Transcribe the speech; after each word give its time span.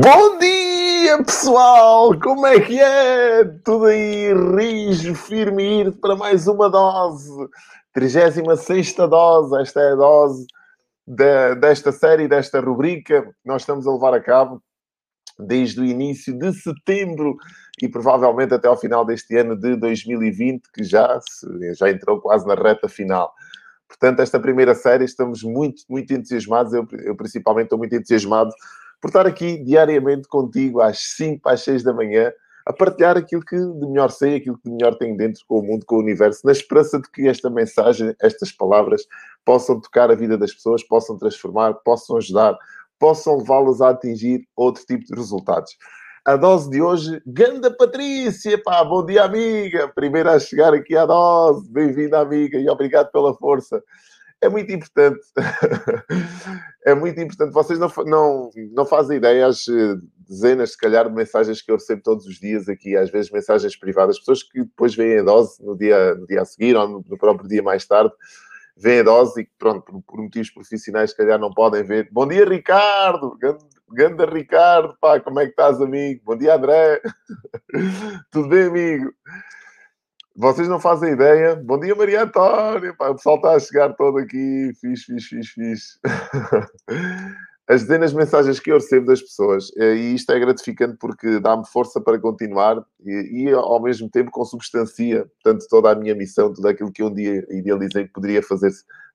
Bom 0.00 0.38
dia, 0.38 1.24
pessoal! 1.24 2.16
Como 2.20 2.46
é 2.46 2.60
que 2.60 2.78
é? 2.78 3.42
Tudo 3.64 3.86
aí, 3.86 4.32
rijo, 4.32 5.12
firme 5.12 5.80
ir 5.80 5.92
para 6.00 6.14
mais 6.14 6.46
uma 6.46 6.70
dose. 6.70 7.28
36 7.92 8.94
dose. 8.94 9.60
Esta 9.60 9.80
é 9.80 9.92
a 9.94 9.96
dose 9.96 10.46
de, 11.04 11.56
desta 11.56 11.90
série, 11.90 12.28
desta 12.28 12.60
rubrica 12.60 13.22
que 13.22 13.32
nós 13.44 13.62
estamos 13.62 13.88
a 13.88 13.92
levar 13.92 14.14
a 14.14 14.20
cabo 14.20 14.62
desde 15.36 15.80
o 15.80 15.84
início 15.84 16.32
de 16.32 16.52
setembro 16.52 17.36
e 17.82 17.88
provavelmente 17.88 18.54
até 18.54 18.68
ao 18.68 18.78
final 18.78 19.04
deste 19.04 19.36
ano 19.36 19.56
de 19.56 19.74
2020, 19.74 20.62
que 20.72 20.84
já, 20.84 21.18
já 21.76 21.90
entrou 21.90 22.20
quase 22.20 22.46
na 22.46 22.54
reta 22.54 22.88
final. 22.88 23.34
Portanto, 23.88 24.20
esta 24.20 24.38
primeira 24.38 24.76
série 24.76 25.04
estamos 25.04 25.42
muito, 25.42 25.82
muito 25.90 26.12
entusiasmados. 26.14 26.72
Eu, 26.72 26.86
eu 27.00 27.16
principalmente 27.16 27.64
estou 27.64 27.78
muito 27.78 27.96
entusiasmado 27.96 28.52
por 29.00 29.08
estar 29.08 29.26
aqui 29.26 29.58
diariamente 29.58 30.28
contigo 30.28 30.80
às 30.80 30.98
5, 31.16 31.48
às 31.48 31.62
6 31.62 31.82
da 31.82 31.92
manhã, 31.92 32.32
a 32.66 32.72
partilhar 32.72 33.16
aquilo 33.16 33.42
que 33.42 33.56
de 33.56 33.86
melhor 33.86 34.10
sei, 34.10 34.36
aquilo 34.36 34.58
que 34.58 34.68
de 34.68 34.76
melhor 34.76 34.94
tenho 34.96 35.16
dentro 35.16 35.42
com 35.48 35.60
o 35.60 35.62
mundo, 35.62 35.86
com 35.86 35.96
o 35.96 36.00
universo, 36.00 36.42
na 36.44 36.52
esperança 36.52 37.00
de 37.00 37.10
que 37.10 37.26
esta 37.26 37.48
mensagem, 37.48 38.14
estas 38.20 38.52
palavras, 38.52 39.06
possam 39.44 39.80
tocar 39.80 40.10
a 40.10 40.14
vida 40.14 40.36
das 40.36 40.52
pessoas, 40.52 40.82
possam 40.82 41.16
transformar, 41.16 41.72
possam 41.82 42.18
ajudar, 42.18 42.58
possam 42.98 43.38
levá-las 43.38 43.80
a 43.80 43.90
atingir 43.90 44.46
outro 44.54 44.84
tipo 44.84 45.04
de 45.04 45.14
resultados. 45.14 45.78
A 46.26 46.36
dose 46.36 46.68
de 46.68 46.82
hoje, 46.82 47.22
Ganda 47.26 47.70
Patrícia, 47.70 48.62
pá, 48.62 48.84
bom 48.84 49.06
dia 49.06 49.24
amiga, 49.24 49.88
primeira 49.88 50.32
a 50.32 50.38
chegar 50.38 50.74
aqui 50.74 50.94
à 50.94 51.06
dose, 51.06 51.70
bem-vinda 51.72 52.20
amiga 52.20 52.58
e 52.58 52.68
obrigado 52.68 53.10
pela 53.10 53.32
força 53.34 53.82
é 54.40 54.48
muito 54.48 54.72
importante. 54.72 55.20
é 56.84 56.94
muito 56.94 57.20
importante. 57.20 57.52
Vocês 57.52 57.78
não, 57.78 57.90
não, 58.06 58.50
não 58.72 58.86
fazem 58.86 59.16
ideia 59.16 59.46
as 59.46 59.66
eh, 59.68 59.96
dezenas, 60.28 60.72
se 60.72 60.78
calhar, 60.78 61.08
de 61.08 61.14
mensagens 61.14 61.60
que 61.62 61.70
eu 61.70 61.76
recebo 61.76 62.02
todos 62.02 62.26
os 62.26 62.36
dias 62.36 62.68
aqui, 62.68 62.96
às 62.96 63.10
vezes 63.10 63.30
mensagens 63.30 63.76
privadas, 63.76 64.18
pessoas 64.18 64.42
que 64.42 64.60
depois 64.60 64.94
veem 64.94 65.18
a 65.18 65.22
dose 65.22 65.62
no 65.64 65.76
dia, 65.76 66.14
no 66.14 66.26
dia 66.26 66.42
a 66.42 66.44
seguir 66.44 66.76
ou 66.76 66.88
no, 66.88 67.04
no 67.06 67.18
próprio 67.18 67.48
dia 67.48 67.62
mais 67.62 67.86
tarde, 67.86 68.12
veem 68.76 69.00
a 69.00 69.04
dose 69.04 69.42
e, 69.42 69.48
pronto, 69.58 69.82
por, 69.82 70.02
por, 70.02 70.22
motivos 70.22 70.50
profissionais, 70.50 71.10
se 71.10 71.16
calhar 71.16 71.38
não 71.38 71.52
podem 71.52 71.82
ver. 71.82 72.08
Bom 72.12 72.26
dia, 72.26 72.44
Ricardo! 72.44 73.36
Ganda 73.90 74.26
Ricardo, 74.26 74.94
pá, 75.00 75.18
como 75.18 75.40
é 75.40 75.44
que 75.44 75.50
estás, 75.50 75.80
amigo? 75.80 76.20
Bom 76.24 76.36
dia, 76.36 76.54
André! 76.54 77.00
Tudo 78.30 78.48
bem, 78.48 78.64
amigo? 78.64 79.10
Vocês 80.40 80.68
não 80.68 80.78
fazem 80.78 81.14
ideia. 81.14 81.56
Bom 81.56 81.80
dia, 81.80 81.96
Maria 81.96 82.22
Antónia. 82.22 82.94
O 82.96 83.14
pessoal 83.16 83.36
está 83.36 83.56
a 83.56 83.58
chegar 83.58 83.92
todo 83.94 84.18
aqui. 84.18 84.70
Fiz, 84.80 85.02
fiz, 85.02 85.24
fiz, 85.24 85.48
fiz. 85.48 85.98
As 87.68 87.82
dezenas 87.82 88.12
de 88.12 88.16
mensagens 88.18 88.60
que 88.60 88.70
eu 88.70 88.76
recebo 88.76 89.06
das 89.06 89.20
pessoas, 89.20 89.72
eh, 89.76 89.96
e 89.96 90.14
isto 90.14 90.30
é 90.30 90.38
gratificante 90.38 90.96
porque 90.98 91.40
dá-me 91.40 91.66
força 91.66 92.00
para 92.00 92.18
continuar 92.20 92.82
e, 93.04 93.46
e, 93.46 93.50
ao 93.52 93.82
mesmo 93.82 94.08
tempo 94.08 94.30
consubstancia 94.30 95.26
tanto 95.42 95.66
toda 95.68 95.90
a 95.90 95.94
minha 95.96 96.14
missão, 96.14 96.54
tudo 96.54 96.68
aquilo 96.68 96.92
que 96.92 97.02
um 97.02 97.12
dia 97.12 97.44
idealizei 97.50 98.04
que 98.04 98.12
poderia 98.12 98.42
fazer, 98.42 98.70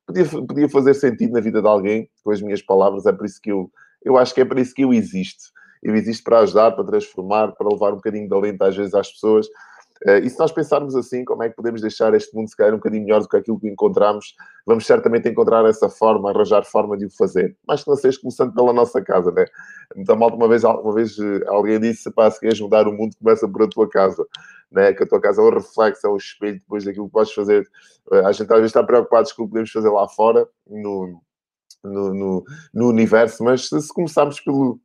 podia, 0.06 0.26
podia 0.26 0.70
fazer 0.70 0.94
sentido 0.94 1.32
na 1.32 1.40
vida 1.40 1.62
de 1.62 1.68
alguém 1.68 2.10
com 2.22 2.32
as 2.32 2.42
minhas 2.42 2.62
palavras. 2.62 3.06
É 3.06 3.14
por 3.14 3.26
isso 3.26 3.40
que 3.42 3.50
eu, 3.50 3.72
eu 4.04 4.18
acho 4.18 4.36
que 4.36 4.42
é 4.42 4.46
por 4.46 4.60
isso 4.60 4.74
que 4.74 4.84
eu 4.84 4.94
existo. 4.94 5.46
Eu 5.82 5.96
existo 5.96 6.26
para 6.26 6.40
ajudar, 6.40 6.74
para 6.74 6.84
transformar, 6.84 7.54
para 7.54 7.70
levar 7.70 7.94
um 7.94 7.96
bocadinho 7.96 8.28
de 8.28 8.36
alento 8.36 8.62
às 8.62 8.76
vezes 8.76 8.94
às 8.94 9.10
pessoas 9.10 9.48
e 10.24 10.30
se 10.30 10.38
nós 10.38 10.52
pensarmos 10.52 10.96
assim, 10.96 11.24
como 11.24 11.44
é 11.44 11.50
que 11.50 11.56
podemos 11.56 11.82
deixar 11.82 12.14
este 12.14 12.36
mundo 12.36 12.50
se 12.50 12.58
calhar 12.58 12.74
um 12.74 12.78
bocadinho 12.78 13.04
melhor 13.04 13.22
do 13.22 13.28
que 13.28 13.38
aquilo 13.38 13.60
que 13.60 13.70
encontramos, 13.70 14.36
vamos 14.66 14.86
certamente 14.86 15.30
encontrar 15.30 15.66
essa 15.66 15.88
forma, 15.88 16.30
arranjar 16.30 16.66
forma 16.66 16.98
de 16.98 17.06
o 17.06 17.10
fazer. 17.10 17.56
Mas 17.66 17.84
que 17.84 17.90
não 17.90 17.96
seja 17.96 18.20
começando 18.20 18.54
pela 18.54 18.74
nossa 18.74 19.02
casa, 19.02 19.32
né? 19.32 19.46
Então, 19.96 20.16
malta, 20.16 20.36
uma 20.36 20.48
vez, 20.48 20.64
uma 20.64 20.94
vez 20.94 21.18
eh, 21.18 21.42
alguém 21.48 21.80
disse, 21.80 22.12
pá, 22.12 22.30
se 22.30 22.40
queres 22.40 22.60
mudar 22.60 22.88
o 22.88 22.94
mundo, 22.94 23.16
começa 23.18 23.48
por 23.48 23.64
a 23.64 23.68
tua 23.68 23.90
casa. 23.90 24.26
Né? 24.72 24.94
Que 24.94 25.04
a 25.04 25.08
tua 25.08 25.22
casa 25.22 25.42
é 25.42 25.46
um 25.46 25.52
reflexo, 25.52 26.06
é 26.06 26.10
um 26.10 26.18
espelho 26.18 26.60
depois 26.60 26.84
daquilo 26.84 27.06
que 27.06 27.12
podes 27.14 27.34
fazer. 27.34 27.66
Uh, 28.12 28.26
a 28.28 28.32
gente 28.32 28.52
às 28.52 28.58
vezes 28.58 28.72
está 28.72 28.84
preocupado 28.84 29.30
com 29.36 29.44
o 29.44 29.46
que 29.46 29.52
podemos 29.52 29.72
fazer 29.72 29.90
lá 29.90 30.08
fora, 30.10 30.48
no, 30.68 31.22
no, 31.84 32.14
no, 32.14 32.44
no 32.74 32.90
universo, 32.90 33.44
mas 33.44 33.70
se, 33.70 33.82
se 33.82 33.94
começarmos 33.94 34.40
pelo, 34.40 34.80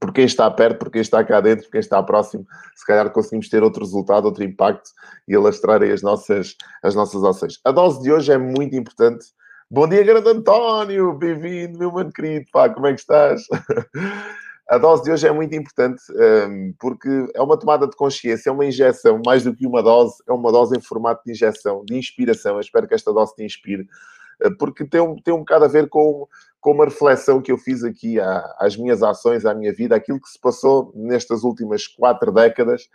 por 0.00 0.12
quem 0.12 0.24
está 0.24 0.50
perto, 0.50 0.78
por 0.78 0.90
quem 0.90 1.00
está 1.00 1.24
cá 1.24 1.40
dentro, 1.40 1.64
por 1.64 1.72
quem 1.72 1.80
está 1.80 2.02
próximo, 2.02 2.46
se 2.74 2.86
calhar 2.86 3.10
conseguimos 3.10 3.48
ter 3.48 3.62
outro 3.62 3.82
resultado, 3.82 4.24
outro 4.26 4.44
impacto 4.44 4.90
e 5.26 5.34
alastrar 5.34 5.82
as 5.82 6.02
nossas, 6.02 6.56
as 6.82 6.94
nossas 6.94 7.22
ações. 7.24 7.60
A 7.64 7.70
dose 7.70 8.02
de 8.02 8.12
hoje 8.12 8.32
é 8.32 8.38
muito 8.38 8.76
importante. 8.76 9.26
Bom 9.70 9.88
dia, 9.88 10.04
grande 10.04 10.28
António! 10.28 11.12
Bem-vindo, 11.14 11.78
meu 11.78 11.90
mano 11.90 12.12
querido! 12.12 12.46
Pá, 12.52 12.68
como 12.68 12.86
é 12.86 12.94
que 12.94 13.00
estás? 13.00 13.42
A 14.68 14.78
dose 14.78 15.04
de 15.04 15.12
hoje 15.12 15.28
é 15.28 15.30
muito 15.30 15.54
importante 15.54 16.02
um, 16.10 16.74
porque 16.80 17.08
é 17.34 17.40
uma 17.40 17.56
tomada 17.56 17.86
de 17.86 17.94
consciência, 17.94 18.50
é 18.50 18.52
uma 18.52 18.66
injeção, 18.66 19.22
mais 19.24 19.44
do 19.44 19.54
que 19.54 19.64
uma 19.64 19.80
dose, 19.80 20.16
é 20.28 20.32
uma 20.32 20.50
dose 20.50 20.76
em 20.76 20.80
formato 20.80 21.22
de 21.24 21.30
injeção, 21.30 21.84
de 21.84 21.96
inspiração. 21.96 22.54
Eu 22.54 22.60
espero 22.60 22.88
que 22.88 22.94
esta 22.94 23.12
dose 23.12 23.32
te 23.36 23.44
inspire, 23.44 23.86
porque 24.58 24.84
tem 24.84 25.00
um, 25.00 25.16
tem 25.16 25.32
um 25.32 25.38
bocado 25.38 25.64
a 25.64 25.68
ver 25.68 25.88
com 25.88 26.26
com 26.66 26.72
uma 26.72 26.86
reflexão 26.86 27.40
que 27.40 27.52
eu 27.52 27.56
fiz 27.56 27.84
aqui 27.84 28.16
às 28.58 28.76
minhas 28.76 29.00
ações, 29.00 29.46
à 29.46 29.54
minha 29.54 29.72
vida, 29.72 29.94
aquilo 29.94 30.20
que 30.20 30.28
se 30.28 30.36
passou 30.36 30.90
nestas 30.96 31.44
últimas 31.44 31.86
quatro 31.86 32.32
décadas, 32.32 32.88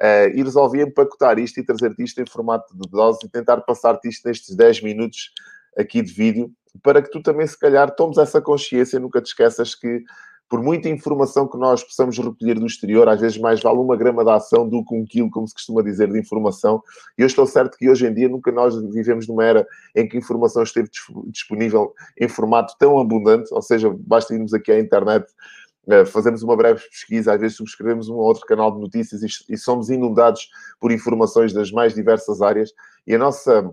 uh, 0.00 0.30
e 0.34 0.42
resolvi 0.42 0.80
empacotar 0.80 1.38
isto 1.38 1.60
e 1.60 1.62
trazer-te 1.62 2.02
isto 2.02 2.22
em 2.22 2.26
formato 2.26 2.74
de 2.74 2.88
dose 2.88 3.18
e 3.24 3.28
tentar 3.28 3.58
passar-te 3.58 4.08
isto 4.08 4.26
nestes 4.26 4.56
10 4.56 4.82
minutos 4.82 5.30
aqui 5.76 6.00
de 6.00 6.10
vídeo, 6.10 6.50
para 6.82 7.02
que 7.02 7.10
tu 7.10 7.22
também, 7.22 7.46
se 7.46 7.58
calhar, 7.58 7.94
tomes 7.94 8.16
essa 8.16 8.40
consciência, 8.40 8.98
nunca 8.98 9.20
te 9.20 9.26
esqueças 9.26 9.74
que 9.74 10.02
por 10.48 10.62
muita 10.62 10.88
informação 10.88 11.46
que 11.46 11.58
nós 11.58 11.84
possamos 11.84 12.18
recolher 12.18 12.54
do 12.54 12.66
exterior, 12.66 13.08
às 13.08 13.20
vezes 13.20 13.36
mais 13.38 13.60
vale 13.60 13.78
uma 13.78 13.96
grama 13.96 14.24
de 14.24 14.30
ação 14.30 14.68
do 14.68 14.84
que 14.84 14.94
um 14.94 15.04
quilo, 15.04 15.30
como 15.30 15.46
se 15.46 15.54
costuma 15.54 15.82
dizer, 15.82 16.10
de 16.10 16.18
informação. 16.18 16.82
E 17.18 17.22
eu 17.22 17.26
estou 17.26 17.46
certo 17.46 17.76
que 17.76 17.88
hoje 17.88 18.06
em 18.06 18.14
dia 18.14 18.28
nunca 18.28 18.50
nós 18.50 18.74
vivemos 18.90 19.28
numa 19.28 19.44
era 19.44 19.66
em 19.94 20.08
que 20.08 20.16
a 20.16 20.20
informação 20.20 20.62
esteve 20.62 20.88
disponível 21.26 21.92
em 22.18 22.28
formato 22.28 22.74
tão 22.78 22.98
abundante, 22.98 23.52
ou 23.52 23.60
seja, 23.60 23.94
basta 23.98 24.34
irmos 24.34 24.54
aqui 24.54 24.72
à 24.72 24.80
internet 24.80 25.26
eh, 25.90 26.04
fazemos 26.04 26.42
uma 26.42 26.54
breve 26.54 26.82
pesquisa, 26.86 27.32
às 27.32 27.40
vezes 27.40 27.56
subscrevemos 27.56 28.10
um 28.10 28.14
ou 28.14 28.20
outro 28.20 28.44
canal 28.44 28.70
de 28.70 28.78
notícias 28.78 29.22
e, 29.48 29.56
somos 29.56 29.88
inundados 29.88 30.50
por 30.78 30.92
informações 30.92 31.52
das 31.52 31.70
mais 31.72 31.94
diversas 31.94 32.42
áreas. 32.42 32.72
E 33.06 33.14
a 33.14 33.18
nossa 33.18 33.70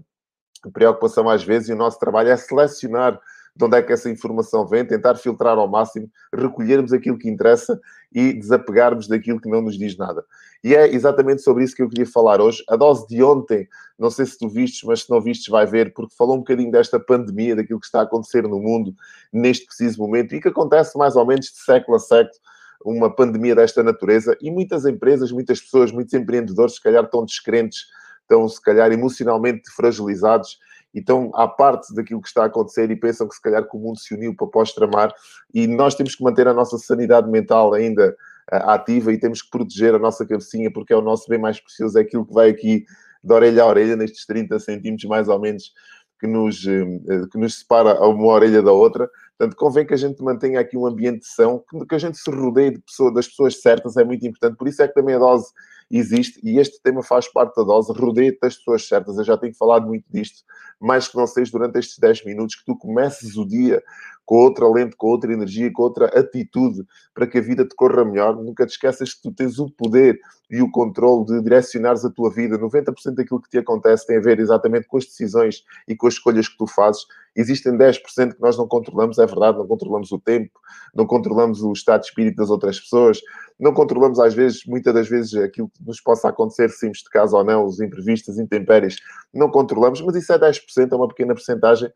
preocupação, 0.72 1.30
às 1.30 1.44
vezes, 1.44 1.68
e 1.68 1.74
o 1.74 1.76
nosso 1.76 2.00
trabalho 2.00 2.30
é 2.30 2.38
selecionar 2.38 3.20
de 3.56 3.64
onde 3.64 3.78
é 3.78 3.82
que 3.82 3.94
essa 3.94 4.10
informação 4.10 4.68
vem, 4.68 4.86
tentar 4.86 5.16
filtrar 5.16 5.58
ao 5.58 5.68
máximo, 5.68 6.10
recolhermos 6.34 6.92
aquilo 6.92 7.18
que 7.18 7.30
interessa 7.30 7.80
e 8.14 8.34
desapegarmos 8.34 9.08
daquilo 9.08 9.40
que 9.40 9.50
não 9.50 9.62
nos 9.62 9.78
diz 9.78 9.98
nada. 9.98 10.26
E 10.64 10.76
é 10.76 10.94
exatamente 10.94 11.42
sobre 11.42 11.64
isso 11.64 11.76
que 11.76 11.82
eu 11.82 11.90
queria 11.90 12.06
falar 12.06 12.42
hoje. 12.42 12.64
A 12.70 12.76
dose 12.76 13.08
de 13.08 13.24
ontem, 13.24 13.68
não 13.98 14.10
sei 14.10 14.26
se 14.26 14.38
tu 14.38 14.50
vistes, 14.50 14.84
mas 14.84 15.04
se 15.04 15.10
não 15.10 15.22
vistes, 15.22 15.48
vai 15.48 15.66
ver, 15.66 15.94
porque 15.94 16.16
falou 16.16 16.36
um 16.36 16.40
bocadinho 16.40 16.72
desta 16.72 17.00
pandemia, 17.00 17.56
daquilo 17.56 17.80
que 17.80 17.86
está 17.86 18.02
a 18.02 18.04
acontecer 18.04 18.44
no 18.44 18.60
mundo 18.60 18.94
neste 19.32 19.66
preciso 19.66 20.00
momento 20.00 20.36
e 20.36 20.42
que 20.42 20.50
acontece 20.50 20.98
mais 20.98 21.16
ou 21.16 21.26
menos 21.26 21.46
de 21.46 21.58
século 21.64 21.96
a 21.96 22.00
século 22.00 22.36
uma 22.84 23.14
pandemia 23.14 23.56
desta 23.56 23.82
natureza 23.82 24.38
e 24.40 24.52
muitas 24.52 24.86
empresas, 24.86 25.32
muitas 25.32 25.60
pessoas, 25.60 25.92
muitos 25.92 26.14
empreendedores, 26.14 26.76
se 26.76 26.82
calhar, 26.82 27.04
estão 27.04 27.26
descrentes, 27.26 27.86
estão, 28.22 28.48
se 28.48 28.62
calhar, 28.62 28.92
emocionalmente 28.92 29.72
fragilizados 29.72 30.60
e 30.96 31.00
estão 31.00 31.30
à 31.36 31.46
parte 31.46 31.94
daquilo 31.94 32.22
que 32.22 32.30
está 32.30 32.44
a 32.44 32.46
acontecer 32.46 32.90
e 32.90 32.96
pensam 32.96 33.28
que 33.28 33.36
se 33.36 33.42
calhar 33.42 33.70
que 33.70 33.76
o 33.76 33.80
mundo 33.80 34.00
se 34.00 34.16
uniu 34.16 34.34
para 34.34 34.48
pós-tramar 34.48 35.14
e 35.54 35.68
nós 35.68 35.94
temos 35.94 36.16
que 36.16 36.24
manter 36.24 36.48
a 36.48 36.54
nossa 36.54 36.78
sanidade 36.78 37.30
mental 37.30 37.74
ainda 37.74 38.16
uh, 38.52 38.70
ativa 38.70 39.12
e 39.12 39.20
temos 39.20 39.42
que 39.42 39.50
proteger 39.50 39.94
a 39.94 40.00
nossa 40.00 40.26
cabecinha 40.26 40.72
porque 40.72 40.94
é 40.94 40.96
o 40.96 41.02
nosso 41.02 41.28
bem 41.28 41.38
mais 41.38 41.60
precioso, 41.60 42.00
é 42.00 42.02
aquilo 42.02 42.26
que 42.26 42.34
vai 42.34 42.50
aqui 42.50 42.86
de 43.22 43.34
orelha 43.34 43.64
a 43.64 43.68
orelha, 43.68 43.98
nestes 43.98 44.26
30 44.26 44.58
centímetros 44.58 45.10
mais 45.10 45.28
ou 45.28 45.38
menos 45.38 45.74
que 46.18 46.28
nos, 46.28 46.64
uh, 46.64 47.28
que 47.30 47.38
nos 47.38 47.60
separa 47.60 48.00
uma 48.08 48.28
orelha 48.28 48.62
da 48.62 48.72
outra. 48.72 49.10
Portanto, 49.38 49.58
convém 49.58 49.86
que 49.86 49.94
a 49.94 49.98
gente 49.98 50.24
mantenha 50.24 50.62
aqui 50.62 50.78
um 50.78 50.86
ambiente 50.86 51.28
são, 51.28 51.62
que 51.90 51.94
a 51.94 52.00
gente 52.00 52.18
se 52.18 52.32
rodeie 52.32 52.72
de 52.72 52.80
pessoa, 52.80 53.14
das 53.14 53.28
pessoas 53.28 53.62
certas, 53.62 53.98
é 53.98 54.04
muito 54.06 54.26
importante. 54.26 54.58
Por 54.58 54.66
isso 54.66 54.82
é 54.82 54.88
que 54.88 54.94
também 54.94 55.16
a 55.16 55.20
dose 55.20 55.52
existe 55.90 56.40
e 56.44 56.60
este 56.60 56.82
tema 56.82 57.04
faz 57.04 57.32
parte 57.32 57.56
da 57.56 57.64
dose. 57.64 57.94
Rodeia-te 57.94 58.40
das 58.42 58.56
pessoas 58.56 58.88
certas. 58.88 59.18
Eu 59.18 59.24
já 59.24 59.38
tenho 59.38 59.54
falado 59.56 59.88
muito 59.88 60.06
disto, 60.10 60.44
mais 60.80 61.08
que 61.08 61.16
não 61.16 61.28
seja 61.28 61.52
durante 61.52 61.80
estes 61.80 61.98
10 62.00 62.26
minutos, 62.26 62.56
que 62.56 62.66
tu 62.66 62.78
comeces 62.78 63.38
o 63.38 63.46
dia 63.46 63.84
com 64.26 64.38
outra 64.38 64.68
lente, 64.68 64.96
com 64.96 65.08
outra 65.08 65.32
energia, 65.32 65.72
com 65.72 65.84
outra 65.84 66.08
atitude 66.08 66.84
para 67.14 67.28
que 67.28 67.38
a 67.38 67.42
vida 67.42 67.66
te 67.66 67.76
corra 67.76 68.04
melhor. 68.04 68.36
Nunca 68.36 68.66
te 68.66 68.72
esqueças 68.72 69.14
que 69.14 69.22
tu 69.22 69.32
tens 69.32 69.60
o 69.60 69.70
poder 69.70 70.20
e 70.50 70.62
o 70.62 70.70
controle 70.70 71.26
de 71.26 71.42
direcionares 71.42 72.04
a 72.04 72.10
tua 72.10 72.32
vida. 72.32 72.58
90% 72.58 73.16
daquilo 73.16 73.42
que 73.42 73.50
te 73.50 73.58
acontece 73.58 74.08
tem 74.08 74.18
a 74.18 74.22
ver 74.22 74.40
exatamente 74.40 74.88
com 74.88 74.98
as 74.98 75.06
decisões 75.06 75.64
e 75.88 75.96
com 75.96 76.08
as 76.08 76.16
escolhas 76.16 76.48
que 76.48 76.58
tu 76.58 76.68
fazes. 76.68 77.04
Existem 77.36 77.78
10% 77.78 78.36
que 78.36 78.42
nós 78.42 78.58
não 78.58 78.68
controlamos, 78.68 79.18
é 79.20 79.26
verdade, 79.26 79.58
não 79.58 79.68
controlamos 79.68 80.12
o 80.12 80.20
tempo, 80.20 80.60
não 80.94 81.06
controlamos 81.06 81.62
o 81.62 81.72
estado 81.74 82.02
de 82.02 82.08
espírito 82.08 82.38
das 82.38 82.50
outras 82.50 82.80
pessoas, 82.80 83.20
não 83.60 83.74
controlamos 83.74 84.20
às 84.20 84.34
vezes, 84.34 84.66
muitas 84.66 84.94
das 84.94 85.08
vezes, 85.08 85.36
aquilo 85.36 85.70
que 85.70 85.84
nos 85.86 86.00
possa 86.00 86.30
acontecer, 86.30 86.70
simples 86.70 87.04
de 87.04 87.10
casa 87.10 87.36
ou 87.36 87.44
não, 87.44 87.66
os 87.66 87.82
imprevistos, 87.82 88.40
intempéries, 88.40 88.98
não 89.34 89.50
controlamos, 89.50 90.02
mas 90.02 90.16
isso 90.16 90.32
é 90.32 90.40
10%, 90.40 90.92
é 90.92 90.96
uma 90.96 91.08
pequena 91.10 91.34
porcentagem 91.34 91.92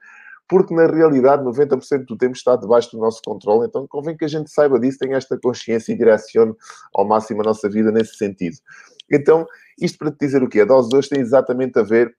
porque 0.50 0.74
na 0.74 0.88
realidade 0.88 1.44
90% 1.44 2.06
do 2.06 2.18
tempo 2.18 2.36
está 2.36 2.56
debaixo 2.56 2.92
do 2.92 2.98
nosso 2.98 3.22
controle, 3.24 3.68
então 3.68 3.88
convém 3.88 4.18
que 4.18 4.26
a 4.26 4.28
gente 4.28 4.50
saiba 4.50 4.80
disso, 4.80 4.98
tenha 4.98 5.16
esta 5.16 5.38
consciência 5.38 5.94
e 5.94 5.98
direcione 5.98 6.56
ao 6.94 7.08
máximo 7.08 7.42
a 7.42 7.46
nossa 7.46 7.70
vida 7.70 7.92
nesse 7.92 8.16
sentido. 8.16 8.58
Então, 9.12 9.46
isto 9.80 10.00
para 10.00 10.12
te 10.12 10.18
dizer 10.20 10.42
o 10.42 10.50
quê? 10.50 10.62
A 10.62 10.66
dose 10.66 10.90
2 10.90 11.08
tem 11.08 11.20
exatamente 11.22 11.78
a 11.78 11.84
ver 11.84 12.16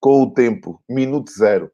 com 0.00 0.22
o 0.22 0.34
tempo, 0.34 0.82
minuto 0.88 1.30
zero. 1.30 1.70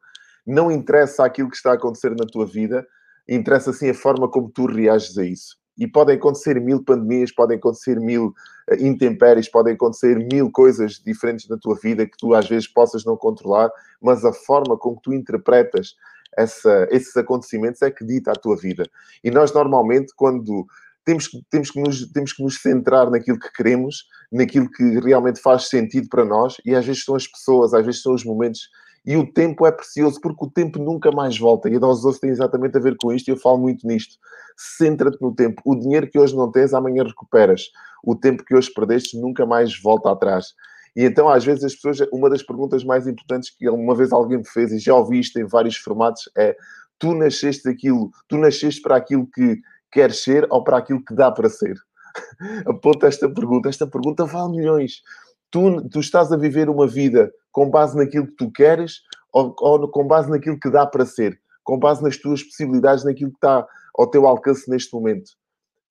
Não 0.47 0.71
interessa 0.71 1.25
aquilo 1.25 1.49
que 1.49 1.56
está 1.56 1.73
a 1.73 1.75
acontecer 1.75 2.11
na 2.11 2.27
tua 2.27 2.47
vida, 2.47 2.87
interessa 3.27 3.73
sim 3.73 3.88
a 3.88 3.94
forma 3.94 4.31
como 4.31 4.50
tu 4.50 4.67
reages 4.67 5.17
a 5.17 5.25
isso. 5.25 5.60
E 5.81 5.88
podem 5.88 6.17
acontecer 6.17 6.61
mil 6.61 6.85
pandemias, 6.85 7.32
podem 7.32 7.56
acontecer 7.56 7.99
mil 7.99 8.27
uh, 8.27 8.75
intempéries, 8.79 9.49
podem 9.49 9.75
acontecer 9.75 10.17
mil 10.31 10.50
coisas 10.53 11.00
diferentes 11.05 11.49
na 11.49 11.56
tua 11.56 11.75
vida 11.75 12.06
que 12.06 12.19
tu 12.19 12.35
às 12.35 12.47
vezes 12.47 12.69
possas 12.69 13.05
não 13.05 13.17
controlar, 13.17 13.71
mas 14.00 14.23
a 14.25 14.32
forma 14.32 14.77
como 14.77 15.00
tu 15.03 15.15
interpretas 15.15 15.97
essa, 16.37 16.87
esses 16.91 17.17
acontecimentos 17.17 17.81
é 17.82 17.91
que 17.91 18.05
dita 18.05 18.31
a 18.31 18.35
tua 18.35 18.56
vida. 18.56 18.85
E 19.25 19.31
nós 19.31 19.53
normalmente, 19.53 20.12
quando 20.15 20.67
temos, 21.05 21.29
temos, 21.50 21.71
que 21.71 21.81
nos, 21.81 22.06
temos 22.12 22.32
que 22.35 22.43
nos 22.43 22.61
centrar 22.61 23.11
naquilo 23.11 23.38
que 23.38 23.50
queremos, 23.53 24.05
naquilo 24.31 24.71
que 24.71 25.00
realmente 25.00 25.41
faz 25.41 25.69
sentido 25.69 26.09
para 26.09 26.25
nós, 26.25 26.56
e 26.65 26.75
às 26.75 26.85
vezes 26.85 27.05
são 27.05 27.15
as 27.15 27.27
pessoas, 27.27 27.73
às 27.73 27.85
vezes 27.85 28.03
são 28.03 28.15
os 28.15 28.25
momentos 28.25 28.69
e 29.05 29.17
o 29.17 29.32
tempo 29.32 29.67
é 29.67 29.73
precioso 29.73 30.20
porque 30.20 30.44
o 30.44 30.50
tempo 30.50 30.79
nunca 30.79 31.11
mais 31.11 31.38
volta. 31.38 31.69
E 31.69 31.76
a 31.76 31.79
dose 31.79 32.02
12 32.02 32.20
tem 32.20 32.31
exatamente 32.31 32.76
a 32.76 32.81
ver 32.81 32.97
com 32.97 33.12
isto 33.12 33.29
e 33.29 33.31
eu 33.31 33.37
falo 33.37 33.58
muito 33.58 33.87
nisto. 33.87 34.17
Centra-te 34.56 35.20
no 35.20 35.35
tempo. 35.35 35.62
O 35.64 35.75
dinheiro 35.75 36.08
que 36.08 36.19
hoje 36.19 36.37
não 36.37 36.50
tens, 36.50 36.75
amanhã 36.75 37.02
recuperas. 37.02 37.70
O 38.05 38.14
tempo 38.14 38.44
que 38.44 38.55
hoje 38.55 38.70
perdeste 38.73 39.19
nunca 39.19 39.47
mais 39.47 39.81
volta 39.81 40.11
atrás. 40.11 40.49
E 40.94 41.05
então, 41.05 41.29
às 41.29 41.44
vezes, 41.44 41.64
as 41.64 41.75
pessoas, 41.75 42.00
uma 42.12 42.29
das 42.29 42.43
perguntas 42.43 42.85
mais 42.85 43.06
importantes 43.06 43.50
que 43.50 43.69
uma 43.69 43.94
vez 43.94 44.12
alguém 44.12 44.38
me 44.38 44.47
fez, 44.47 44.73
e 44.73 44.79
já 44.79 44.94
ouvi 44.94 45.20
isto 45.20 45.38
em 45.38 45.46
vários 45.46 45.76
formatos, 45.76 46.29
é: 46.37 46.56
tu 46.99 47.14
nasceste 47.14 47.69
aquilo, 47.69 48.11
tu 48.29 48.37
nasceste 48.37 48.82
para 48.82 48.96
aquilo 48.96 49.26
que 49.26 49.61
queres 49.91 50.23
ser 50.23 50.46
ou 50.50 50.62
para 50.62 50.79
aquilo 50.79 51.03
que 51.05 51.14
dá 51.14 51.31
para 51.31 51.49
ser? 51.49 51.76
Aponta 52.67 53.06
esta 53.06 53.29
pergunta. 53.29 53.69
Esta 53.69 53.87
pergunta 53.87 54.25
vale 54.25 54.56
milhões. 54.56 55.03
Tu, 55.50 55.88
tu 55.88 56.00
estás 56.00 56.32
a 56.32 56.37
viver 56.37 56.69
uma 56.69 56.87
vida 56.87 57.32
com 57.50 57.69
base 57.69 57.97
naquilo 57.97 58.26
que 58.26 58.37
tu 58.37 58.50
queres 58.50 59.00
ou, 59.32 59.55
ou 59.58 59.88
com 59.88 60.06
base 60.06 60.31
naquilo 60.31 60.58
que 60.58 60.70
dá 60.70 60.87
para 60.87 61.05
ser? 61.05 61.41
Com 61.64 61.79
base 61.79 62.02
nas 62.02 62.17
tuas 62.17 62.43
possibilidades, 62.43 63.05
naquilo 63.05 63.31
que 63.31 63.37
está 63.37 63.67
ao 63.97 64.06
teu 64.08 64.26
alcance 64.26 64.70
neste 64.70 64.93
momento? 64.94 65.32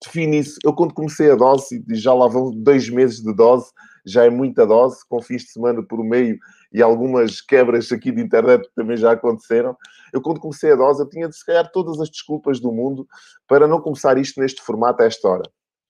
Define 0.01 0.39
isso. 0.39 0.57
Eu, 0.63 0.73
quando 0.73 0.94
comecei 0.94 1.29
a 1.29 1.35
dose, 1.35 1.83
já 1.89 2.13
lá 2.13 2.27
vão 2.27 2.51
dois 2.51 2.89
meses 2.89 3.21
de 3.21 3.33
dose, 3.33 3.69
já 4.06 4.23
é 4.23 4.29
muita 4.29 4.65
dose, 4.65 4.97
com 5.09 5.21
fins 5.21 5.44
de 5.44 5.51
semana 5.51 5.83
por 5.83 6.03
meio 6.03 6.38
e 6.71 6.81
algumas 6.81 7.41
quebras 7.41 7.91
aqui 7.91 8.12
de 8.12 8.21
internet 8.21 8.67
também 8.75 8.95
já 8.95 9.12
aconteceram. 9.12 9.75
Eu, 10.13 10.21
quando 10.21 10.39
comecei 10.39 10.71
a 10.71 10.75
dose, 10.75 11.01
eu 11.01 11.09
tinha, 11.09 11.29
se 11.31 11.45
calhar, 11.45 11.69
todas 11.71 12.00
as 12.00 12.09
desculpas 12.09 12.62
do 12.62 12.71
mundo 12.71 13.05
para 13.47 13.67
não 13.67 13.81
começar 13.81 14.17
isto 14.17 14.39
neste 14.39 14.62
formato 14.62 15.03
a 15.03 15.05
esta 15.05 15.27
hora. 15.27 15.44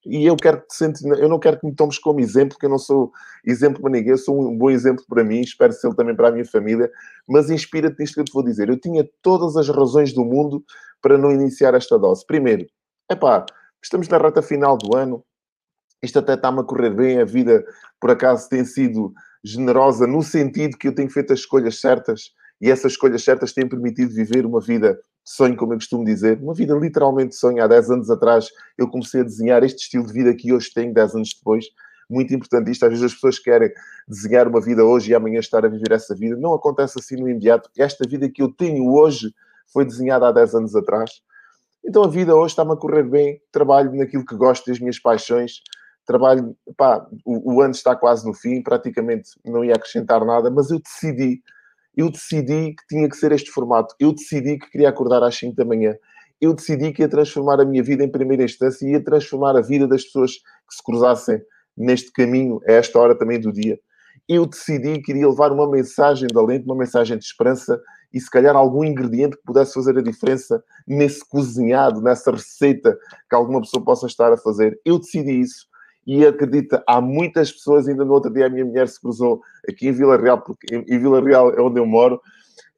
E 0.06 0.24
eu 0.24 0.34
quero 0.34 0.62
que 0.62 0.68
te 0.68 0.76
sentes, 0.76 1.04
eu 1.04 1.28
não 1.28 1.38
quero 1.38 1.60
que 1.60 1.66
me 1.66 1.74
tomes 1.74 1.98
como 1.98 2.20
exemplo, 2.20 2.50
porque 2.50 2.64
eu 2.64 2.70
não 2.70 2.78
sou 2.78 3.12
exemplo 3.44 3.82
para 3.82 3.90
ninguém, 3.90 4.12
eu 4.12 4.18
sou 4.18 4.40
um 4.40 4.56
bom 4.56 4.70
exemplo 4.70 5.04
para 5.08 5.22
mim, 5.22 5.40
espero 5.40 5.72
ser 5.72 5.94
também 5.94 6.16
para 6.16 6.28
a 6.28 6.32
minha 6.32 6.44
família, 6.44 6.90
mas 7.28 7.50
inspira-te 7.50 7.98
nisto 8.00 8.14
que 8.14 8.20
eu 8.20 8.24
te 8.24 8.32
vou 8.32 8.42
dizer. 8.42 8.70
Eu 8.70 8.80
tinha 8.80 9.06
todas 9.20 9.56
as 9.56 9.68
razões 9.68 10.12
do 10.14 10.24
mundo 10.24 10.64
para 11.02 11.18
não 11.18 11.30
iniciar 11.30 11.74
esta 11.74 11.98
dose. 11.98 12.24
Primeiro, 12.26 12.66
é 13.10 13.14
pá, 13.14 13.44
estamos 13.82 14.08
na 14.08 14.16
reta 14.16 14.40
final 14.40 14.78
do 14.78 14.96
ano, 14.96 15.22
isto 16.02 16.18
até 16.18 16.34
está-me 16.34 16.60
a 16.60 16.64
correr 16.64 16.90
bem, 16.90 17.20
a 17.20 17.24
vida 17.24 17.62
por 18.00 18.10
acaso 18.10 18.48
tem 18.48 18.64
sido 18.64 19.12
generosa 19.44 20.06
no 20.06 20.22
sentido 20.22 20.78
que 20.78 20.88
eu 20.88 20.94
tenho 20.94 21.10
feito 21.10 21.32
as 21.32 21.40
escolhas 21.40 21.80
certas 21.80 22.32
e 22.60 22.70
essas 22.70 22.92
escolhas 22.92 23.22
certas 23.22 23.52
têm 23.52 23.68
permitido 23.68 24.14
viver 24.14 24.46
uma 24.46 24.60
vida 24.60 24.98
sonho, 25.24 25.56
como 25.56 25.72
eu 25.72 25.78
costumo 25.78 26.04
dizer, 26.04 26.38
uma 26.38 26.54
vida 26.54 26.74
literalmente 26.74 27.34
sonho. 27.34 27.62
Há 27.62 27.66
10 27.66 27.90
anos 27.90 28.10
atrás 28.10 28.48
eu 28.76 28.88
comecei 28.88 29.20
a 29.20 29.24
desenhar 29.24 29.62
este 29.62 29.82
estilo 29.82 30.06
de 30.06 30.12
vida 30.12 30.34
que 30.34 30.52
hoje 30.52 30.70
tenho, 30.72 30.92
10 30.92 31.14
anos 31.14 31.34
depois. 31.36 31.66
Muito 32.08 32.34
importante 32.34 32.70
isto. 32.70 32.84
Às 32.84 32.90
vezes 32.90 33.04
as 33.04 33.14
pessoas 33.14 33.38
querem 33.38 33.70
desenhar 34.08 34.48
uma 34.48 34.60
vida 34.60 34.84
hoje 34.84 35.12
e 35.12 35.14
amanhã 35.14 35.38
estar 35.38 35.64
a 35.64 35.68
viver 35.68 35.92
essa 35.92 36.14
vida. 36.14 36.36
Não 36.36 36.52
acontece 36.52 36.98
assim 36.98 37.16
no 37.16 37.28
imediato. 37.28 37.70
Esta 37.78 38.08
vida 38.08 38.28
que 38.28 38.42
eu 38.42 38.52
tenho 38.52 38.92
hoje 38.92 39.32
foi 39.72 39.84
desenhada 39.84 40.28
há 40.28 40.32
10 40.32 40.54
anos 40.56 40.74
atrás. 40.74 41.22
Então 41.84 42.02
a 42.02 42.08
vida 42.08 42.34
hoje 42.34 42.52
está-me 42.52 42.72
a 42.72 42.76
correr 42.76 43.04
bem. 43.04 43.40
Trabalho 43.52 43.94
naquilo 43.94 44.24
que 44.24 44.34
gosto, 44.34 44.66
das 44.66 44.80
minhas 44.80 44.98
paixões. 44.98 45.62
Trabalho, 46.04 46.56
pá, 46.76 47.06
o, 47.24 47.54
o 47.54 47.60
ano 47.60 47.70
está 47.70 47.94
quase 47.94 48.26
no 48.26 48.34
fim, 48.34 48.62
praticamente 48.62 49.30
não 49.44 49.64
ia 49.64 49.74
acrescentar 49.74 50.24
nada, 50.24 50.50
mas 50.50 50.70
eu 50.70 50.80
decidi 50.80 51.40
eu 51.96 52.10
decidi 52.10 52.74
que 52.74 52.86
tinha 52.88 53.08
que 53.08 53.16
ser 53.16 53.32
este 53.32 53.50
formato. 53.50 53.94
Eu 53.98 54.12
decidi 54.12 54.58
que 54.58 54.70
queria 54.70 54.88
acordar 54.88 55.22
às 55.22 55.36
5 55.36 55.54
da 55.54 55.64
manhã. 55.64 55.96
Eu 56.40 56.54
decidi 56.54 56.92
que 56.92 57.02
ia 57.02 57.08
transformar 57.08 57.60
a 57.60 57.64
minha 57.64 57.82
vida 57.82 58.02
em 58.02 58.10
primeira 58.10 58.44
instância 58.44 58.86
e 58.86 58.92
ia 58.92 59.04
transformar 59.04 59.56
a 59.56 59.60
vida 59.60 59.86
das 59.86 60.04
pessoas 60.04 60.36
que 60.36 60.74
se 60.74 60.82
cruzassem 60.82 61.40
neste 61.76 62.12
caminho, 62.12 62.60
a 62.66 62.72
esta 62.72 62.98
hora 62.98 63.14
também 63.14 63.40
do 63.40 63.52
dia. 63.52 63.78
Eu 64.28 64.46
decidi 64.46 65.00
que 65.02 65.12
iria 65.12 65.28
levar 65.28 65.52
uma 65.52 65.68
mensagem 65.68 66.28
de 66.28 66.38
alento, 66.38 66.64
uma 66.64 66.76
mensagem 66.76 67.18
de 67.18 67.24
esperança 67.24 67.80
e 68.12 68.20
se 68.20 68.30
calhar 68.30 68.56
algum 68.56 68.84
ingrediente 68.84 69.36
que 69.36 69.42
pudesse 69.42 69.74
fazer 69.74 69.98
a 69.98 70.02
diferença 70.02 70.62
nesse 70.86 71.26
cozinhado, 71.28 72.00
nessa 72.00 72.30
receita 72.30 72.96
que 73.28 73.34
alguma 73.34 73.60
pessoa 73.60 73.84
possa 73.84 74.06
estar 74.06 74.32
a 74.32 74.36
fazer. 74.36 74.80
Eu 74.84 74.98
decidi 74.98 75.40
isso 75.40 75.69
e 76.06 76.26
acredita, 76.26 76.82
há 76.86 77.00
muitas 77.00 77.52
pessoas, 77.52 77.86
ainda 77.86 78.04
no 78.04 78.12
outro 78.12 78.32
dia 78.32 78.46
a 78.46 78.50
minha 78.50 78.64
mulher 78.64 78.88
se 78.88 79.00
cruzou 79.00 79.40
aqui 79.68 79.88
em 79.88 79.92
Vila 79.92 80.16
Real, 80.16 80.40
porque 80.40 80.74
em 80.74 80.98
Vila 80.98 81.22
Real 81.22 81.50
é 81.52 81.60
onde 81.60 81.78
eu 81.78 81.86
moro, 81.86 82.20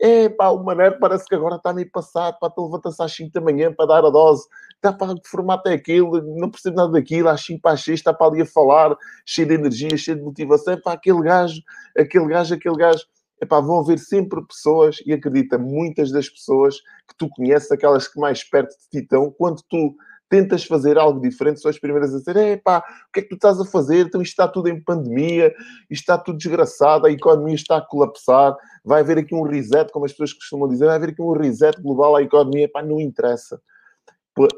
é 0.00 0.28
pá, 0.28 0.48
o 0.48 0.64
Mané 0.64 0.90
parece 0.90 1.26
que 1.26 1.34
agora 1.34 1.56
está 1.56 1.72
meio 1.72 1.88
passado, 1.90 2.36
pá, 2.40 2.50
tu 2.50 2.64
levanta-se 2.64 3.00
às 3.00 3.14
5 3.14 3.32
da 3.32 3.40
manhã 3.40 3.72
para 3.72 3.86
dar 3.86 4.04
a 4.04 4.10
dose, 4.10 4.44
está 4.74 4.92
para 4.92 5.14
que 5.14 5.28
formato 5.28 5.68
é 5.68 5.74
aquele, 5.74 6.20
não 6.36 6.50
percebo 6.50 6.76
nada 6.76 6.92
daquilo, 6.92 7.28
às 7.28 7.40
5 7.44 7.60
para 7.60 7.72
as 7.72 7.84
6 7.84 8.00
está 8.00 8.12
para 8.12 8.26
ali 8.26 8.42
a 8.42 8.46
falar, 8.46 8.96
cheio 9.24 9.46
de 9.46 9.54
energia, 9.54 9.96
cheio 9.96 10.16
de 10.16 10.24
motivação, 10.24 10.80
pá, 10.82 10.94
aquele 10.94 11.22
gajo, 11.22 11.60
aquele 11.96 12.26
gajo, 12.26 12.54
aquele 12.54 12.76
gajo, 12.76 13.04
é 13.40 13.46
pá, 13.46 13.60
vão 13.60 13.78
haver 13.78 13.98
sempre 13.98 14.44
pessoas, 14.44 15.00
e 15.06 15.12
acredita, 15.12 15.56
muitas 15.56 16.10
das 16.10 16.28
pessoas 16.28 16.80
que 17.08 17.16
tu 17.16 17.28
conheces, 17.28 17.70
aquelas 17.70 18.08
que 18.08 18.18
mais 18.18 18.42
perto 18.42 18.70
de 18.70 18.88
ti 18.90 19.04
estão, 19.04 19.30
quando 19.30 19.62
tu 19.68 19.94
tentas 20.32 20.64
fazer 20.64 20.96
algo 20.96 21.20
diferente, 21.20 21.60
são 21.60 21.70
as 21.70 21.78
primeiras 21.78 22.14
a 22.14 22.18
dizer: 22.18 22.36
é 22.36 22.56
pá, 22.56 22.78
o 22.78 23.12
que 23.12 23.20
é 23.20 23.22
que 23.22 23.28
tu 23.28 23.34
estás 23.34 23.60
a 23.60 23.66
fazer? 23.66 24.06
Então 24.06 24.22
isto 24.22 24.30
está 24.30 24.48
tudo 24.48 24.66
em 24.70 24.82
pandemia, 24.82 25.54
isto 25.90 26.00
está 26.00 26.16
tudo 26.16 26.38
desgraçado, 26.38 27.06
a 27.06 27.10
economia 27.10 27.54
está 27.54 27.76
a 27.76 27.82
colapsar, 27.82 28.56
vai 28.82 29.02
haver 29.02 29.18
aqui 29.18 29.34
um 29.34 29.42
reset, 29.42 29.92
como 29.92 30.06
as 30.06 30.12
pessoas 30.12 30.32
costumam 30.32 30.70
dizer, 30.70 30.86
vai 30.86 30.96
haver 30.96 31.10
aqui 31.10 31.20
um 31.20 31.32
reset 31.32 31.78
global 31.82 32.16
à 32.16 32.22
economia, 32.22 32.66
pá, 32.66 32.82
não 32.82 32.98
interessa. 32.98 33.60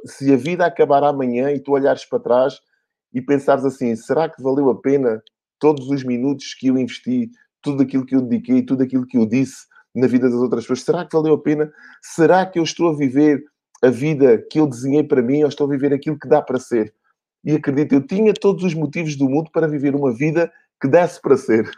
Se 0.06 0.32
a 0.32 0.36
vida 0.36 0.64
acabar 0.64 1.02
amanhã 1.02 1.50
e 1.50 1.58
tu 1.58 1.72
olhares 1.72 2.04
para 2.04 2.20
trás 2.20 2.60
e 3.12 3.20
pensares 3.20 3.64
assim: 3.64 3.96
será 3.96 4.28
que 4.28 4.40
valeu 4.40 4.70
a 4.70 4.80
pena 4.80 5.20
todos 5.58 5.88
os 5.88 6.04
minutos 6.04 6.54
que 6.54 6.68
eu 6.68 6.78
investi, 6.78 7.32
tudo 7.60 7.82
aquilo 7.82 8.06
que 8.06 8.14
eu 8.14 8.20
dediquei, 8.20 8.62
tudo 8.62 8.84
aquilo 8.84 9.04
que 9.04 9.18
eu 9.18 9.26
disse 9.26 9.66
na 9.92 10.06
vida 10.06 10.30
das 10.30 10.38
outras 10.38 10.62
pessoas? 10.62 10.82
Será 10.82 11.04
que 11.04 11.16
valeu 11.16 11.34
a 11.34 11.42
pena? 11.42 11.68
Será 12.00 12.46
que 12.46 12.60
eu 12.60 12.62
estou 12.62 12.90
a 12.90 12.96
viver 12.96 13.42
a 13.84 13.90
vida 13.90 14.38
que 14.50 14.58
eu 14.58 14.66
desenhei 14.66 15.02
para 15.02 15.22
mim, 15.22 15.40
eu 15.40 15.48
estou 15.48 15.66
a 15.66 15.70
viver 15.70 15.92
aquilo 15.92 16.18
que 16.18 16.28
dá 16.28 16.40
para 16.40 16.58
ser. 16.58 16.92
E 17.44 17.52
acredito, 17.52 17.92
eu 17.94 18.06
tinha 18.06 18.32
todos 18.32 18.64
os 18.64 18.74
motivos 18.74 19.16
do 19.16 19.28
mundo 19.28 19.50
para 19.52 19.68
viver 19.68 19.94
uma 19.94 20.12
vida 20.12 20.50
que 20.80 20.88
desse 20.88 21.20
para 21.20 21.36
ser. 21.36 21.70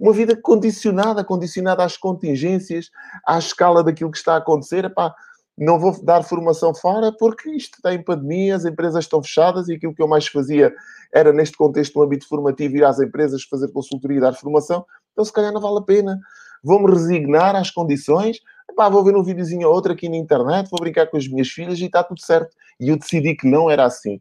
Uma 0.00 0.12
vida 0.12 0.36
condicionada, 0.36 1.24
condicionada 1.24 1.84
às 1.84 1.96
contingências, 1.96 2.90
à 3.26 3.38
escala 3.38 3.82
daquilo 3.82 4.10
que 4.10 4.18
está 4.18 4.34
a 4.34 4.38
acontecer. 4.38 4.84
Epá, 4.84 5.14
não 5.56 5.78
vou 5.78 6.02
dar 6.02 6.24
formação 6.24 6.74
fora 6.74 7.12
porque 7.16 7.50
isto 7.50 7.76
está 7.76 7.94
em 7.94 8.02
pandemia, 8.02 8.56
as 8.56 8.64
empresas 8.64 9.04
estão 9.04 9.22
fechadas 9.22 9.68
e 9.68 9.74
aquilo 9.74 9.94
que 9.94 10.02
eu 10.02 10.08
mais 10.08 10.26
fazia 10.26 10.74
era, 11.12 11.32
neste 11.32 11.56
contexto, 11.56 11.96
no 11.96 12.04
âmbito 12.04 12.26
formativo, 12.26 12.76
ir 12.76 12.84
às 12.84 12.98
empresas 12.98 13.44
fazer 13.44 13.68
consultoria 13.72 14.18
e 14.18 14.20
dar 14.20 14.34
formação. 14.34 14.84
Então, 15.12 15.24
se 15.24 15.32
calhar, 15.32 15.52
não 15.52 15.60
vale 15.60 15.78
a 15.78 15.82
pena. 15.82 16.18
Vou-me 16.62 16.90
resignar 16.90 17.54
às 17.54 17.70
condições 17.70 18.40
Vou 18.76 19.04
ver 19.04 19.16
um 19.16 19.22
videozinho 19.22 19.68
ou 19.68 19.74
outro 19.74 19.92
aqui 19.92 20.08
na 20.08 20.16
internet, 20.16 20.68
vou 20.70 20.80
brincar 20.80 21.06
com 21.06 21.16
as 21.16 21.28
minhas 21.28 21.48
filhas 21.48 21.78
e 21.78 21.84
está 21.84 22.02
tudo 22.02 22.20
certo. 22.20 22.54
E 22.80 22.88
eu 22.88 22.98
decidi 22.98 23.36
que 23.36 23.48
não 23.48 23.70
era 23.70 23.84
assim. 23.84 24.20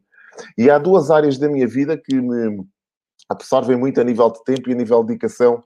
E 0.58 0.70
há 0.70 0.78
duas 0.78 1.10
áreas 1.10 1.38
da 1.38 1.48
minha 1.48 1.68
vida 1.68 1.98
que 1.98 2.16
me 2.16 2.64
absorvem 3.30 3.78
muito 3.78 4.00
a 4.00 4.04
nível 4.04 4.32
de 4.32 4.44
tempo 4.44 4.70
e 4.70 4.74
a 4.74 4.76
nível 4.76 5.02
de 5.02 5.08
dedicação 5.08 5.64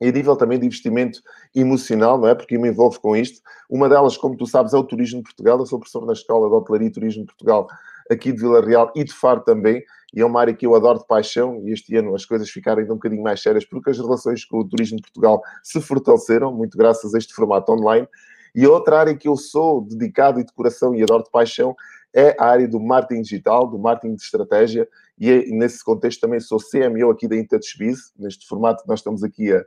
e 0.00 0.08
a 0.08 0.12
nível 0.12 0.34
também 0.34 0.58
de 0.58 0.66
investimento 0.66 1.20
emocional, 1.54 2.18
não 2.18 2.28
é? 2.28 2.34
Porque 2.34 2.56
eu 2.56 2.60
me 2.60 2.68
envolvo 2.68 2.98
com 3.00 3.14
isto. 3.14 3.40
Uma 3.68 3.88
delas, 3.88 4.16
como 4.16 4.36
tu 4.36 4.46
sabes, 4.46 4.72
é 4.72 4.78
o 4.78 4.84
Turismo 4.84 5.18
de 5.18 5.24
Portugal. 5.24 5.58
Eu 5.58 5.66
sou 5.66 5.78
professor 5.78 6.06
na 6.06 6.14
Escola 6.14 6.48
de 6.48 6.54
Hotelaria 6.54 6.88
e 6.88 6.92
Turismo 6.92 7.22
de 7.22 7.26
Portugal, 7.26 7.68
aqui 8.10 8.32
de 8.32 8.40
Vila 8.40 8.60
Real 8.60 8.92
e 8.94 9.04
de 9.04 9.12
Faro 9.12 9.40
também. 9.40 9.82
E 10.12 10.20
é 10.20 10.26
uma 10.26 10.40
área 10.40 10.52
que 10.52 10.66
eu 10.66 10.74
adoro 10.74 10.98
de 10.98 11.06
paixão. 11.06 11.62
E 11.64 11.72
este 11.72 11.96
ano 11.96 12.14
as 12.14 12.24
coisas 12.24 12.50
ficaram 12.50 12.80
ainda 12.80 12.92
um 12.92 12.96
bocadinho 12.96 13.22
mais 13.22 13.40
sérias 13.40 13.64
porque 13.64 13.90
as 13.90 13.98
relações 13.98 14.44
com 14.44 14.58
o 14.58 14.68
Turismo 14.68 14.96
de 14.96 15.02
Portugal 15.02 15.42
se 15.62 15.80
fortaleceram, 15.80 16.52
muito 16.52 16.76
graças 16.76 17.14
a 17.14 17.18
este 17.18 17.32
formato 17.32 17.72
online. 17.72 18.08
E 18.54 18.66
outra 18.66 18.98
área 18.98 19.16
que 19.16 19.28
eu 19.28 19.36
sou 19.36 19.82
dedicado 19.82 20.40
e 20.40 20.44
de 20.44 20.52
coração 20.52 20.94
e 20.94 21.02
adoro 21.02 21.22
de 21.22 21.30
paixão 21.30 21.74
é 22.12 22.36
a 22.38 22.46
área 22.46 22.66
do 22.66 22.80
marketing 22.80 23.22
digital, 23.22 23.68
do 23.68 23.78
marketing 23.78 24.16
de 24.16 24.22
estratégia, 24.22 24.88
e 25.18 25.30
é, 25.30 25.46
nesse 25.46 25.84
contexto 25.84 26.20
também 26.20 26.40
sou 26.40 26.58
CMO 26.58 27.10
aqui 27.10 27.28
da 27.28 27.36
InTouchBiz, 27.36 28.12
neste 28.18 28.48
formato 28.48 28.82
que 28.82 28.88
nós 28.88 28.98
estamos 28.98 29.22
aqui 29.22 29.52
a, 29.52 29.62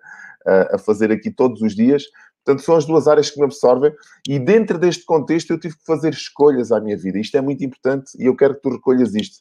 a 0.76 0.78
fazer 0.78 1.12
aqui 1.12 1.32
todos 1.32 1.62
os 1.62 1.74
dias, 1.74 2.04
Portanto, 2.44 2.66
são 2.66 2.76
as 2.76 2.86
duas 2.86 3.08
áreas 3.08 3.30
que 3.30 3.40
me 3.40 3.46
absorvem 3.46 3.92
e 4.28 4.38
dentro 4.38 4.78
deste 4.78 5.06
contexto 5.06 5.52
eu 5.52 5.60
tive 5.60 5.78
que 5.78 5.86
fazer 5.86 6.12
escolhas 6.12 6.72
à 6.72 6.80
minha 6.80 6.98
vida. 6.98 7.18
Isto 7.18 7.38
é 7.38 7.42
muito 7.42 7.64
importante 7.64 8.12
e 8.20 8.26
eu 8.26 8.36
quero 8.36 8.56
que 8.56 8.62
tu 8.62 8.70
recolhas 8.70 9.16
isto. 9.16 9.38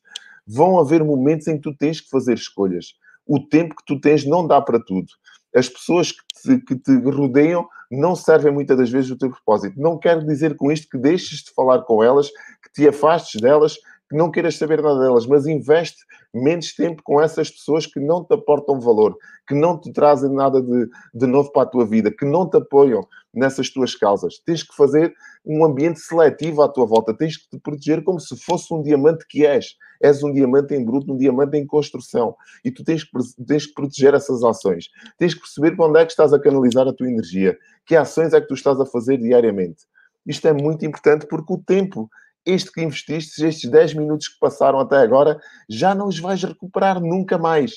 Vão 0.46 0.78
haver 0.78 1.04
momentos 1.04 1.48
em 1.48 1.56
que 1.56 1.62
tu 1.62 1.76
tens 1.76 2.00
que 2.00 2.08
fazer 2.08 2.34
escolhas. 2.34 2.94
O 3.26 3.40
tempo 3.40 3.74
que 3.74 3.84
tu 3.84 4.00
tens 4.00 4.24
não 4.24 4.46
dá 4.46 4.60
para 4.60 4.82
tudo. 4.82 5.08
As 5.54 5.68
pessoas 5.68 6.12
que 6.12 6.22
te, 6.42 6.64
que 6.64 6.76
te 6.76 6.92
rodeiam 7.10 7.68
não 7.90 8.16
servem 8.16 8.52
muitas 8.52 8.78
das 8.78 8.90
vezes 8.90 9.10
o 9.10 9.18
teu 9.18 9.30
propósito. 9.30 9.78
Não 9.78 9.98
quero 9.98 10.24
dizer 10.24 10.56
com 10.56 10.72
isto 10.72 10.88
que 10.88 10.96
deixes 10.96 11.40
de 11.40 11.52
falar 11.54 11.82
com 11.82 12.02
elas, 12.02 12.28
que 12.28 12.72
te 12.72 12.88
afastes 12.88 13.40
delas, 13.40 13.76
que 14.12 14.16
não 14.18 14.30
queiras 14.30 14.58
saber 14.58 14.82
nada 14.82 15.00
delas, 15.00 15.26
mas 15.26 15.46
investe 15.46 15.96
menos 16.34 16.74
tempo 16.74 17.02
com 17.02 17.18
essas 17.18 17.50
pessoas 17.50 17.86
que 17.86 17.98
não 17.98 18.22
te 18.22 18.34
aportam 18.34 18.78
valor, 18.78 19.16
que 19.48 19.54
não 19.54 19.80
te 19.80 19.90
trazem 19.90 20.30
nada 20.30 20.60
de, 20.60 20.86
de 21.14 21.26
novo 21.26 21.50
para 21.50 21.62
a 21.62 21.66
tua 21.66 21.86
vida, 21.86 22.10
que 22.10 22.26
não 22.26 22.46
te 22.46 22.58
apoiam 22.58 23.08
nessas 23.32 23.70
tuas 23.70 23.94
causas. 23.94 24.38
Tens 24.44 24.62
que 24.62 24.76
fazer 24.76 25.14
um 25.46 25.64
ambiente 25.64 25.98
seletivo 25.98 26.60
à 26.60 26.68
tua 26.68 26.84
volta, 26.84 27.16
tens 27.16 27.38
que 27.38 27.48
te 27.48 27.58
proteger 27.58 28.04
como 28.04 28.20
se 28.20 28.36
fosse 28.44 28.74
um 28.74 28.82
diamante 28.82 29.26
que 29.26 29.46
és. 29.46 29.76
És 30.02 30.22
um 30.22 30.30
diamante 30.30 30.74
em 30.74 30.84
bruto, 30.84 31.14
um 31.14 31.16
diamante 31.16 31.56
em 31.56 31.66
construção. 31.66 32.36
E 32.62 32.70
tu 32.70 32.84
tens 32.84 33.04
que, 33.04 33.10
tens 33.46 33.64
que 33.64 33.72
proteger 33.72 34.12
essas 34.12 34.44
ações. 34.44 34.90
Tens 35.16 35.32
que 35.32 35.40
perceber 35.40 35.74
para 35.74 35.86
onde 35.86 36.00
é 36.00 36.04
que 36.04 36.12
estás 36.12 36.34
a 36.34 36.38
canalizar 36.38 36.86
a 36.86 36.92
tua 36.92 37.08
energia. 37.08 37.56
Que 37.86 37.96
ações 37.96 38.34
é 38.34 38.42
que 38.42 38.48
tu 38.48 38.54
estás 38.54 38.78
a 38.78 38.84
fazer 38.84 39.16
diariamente. 39.16 39.86
Isto 40.26 40.48
é 40.48 40.52
muito 40.52 40.84
importante 40.84 41.26
porque 41.26 41.54
o 41.54 41.58
tempo 41.58 42.10
este 42.44 42.72
que 42.72 42.82
investiste, 42.82 43.44
estes 43.44 43.70
10 43.70 43.94
minutos 43.94 44.28
que 44.28 44.38
passaram 44.38 44.80
até 44.80 44.96
agora, 44.98 45.40
já 45.68 45.94
não 45.94 46.08
os 46.08 46.18
vais 46.18 46.42
recuperar 46.42 47.00
nunca 47.00 47.38
mais. 47.38 47.72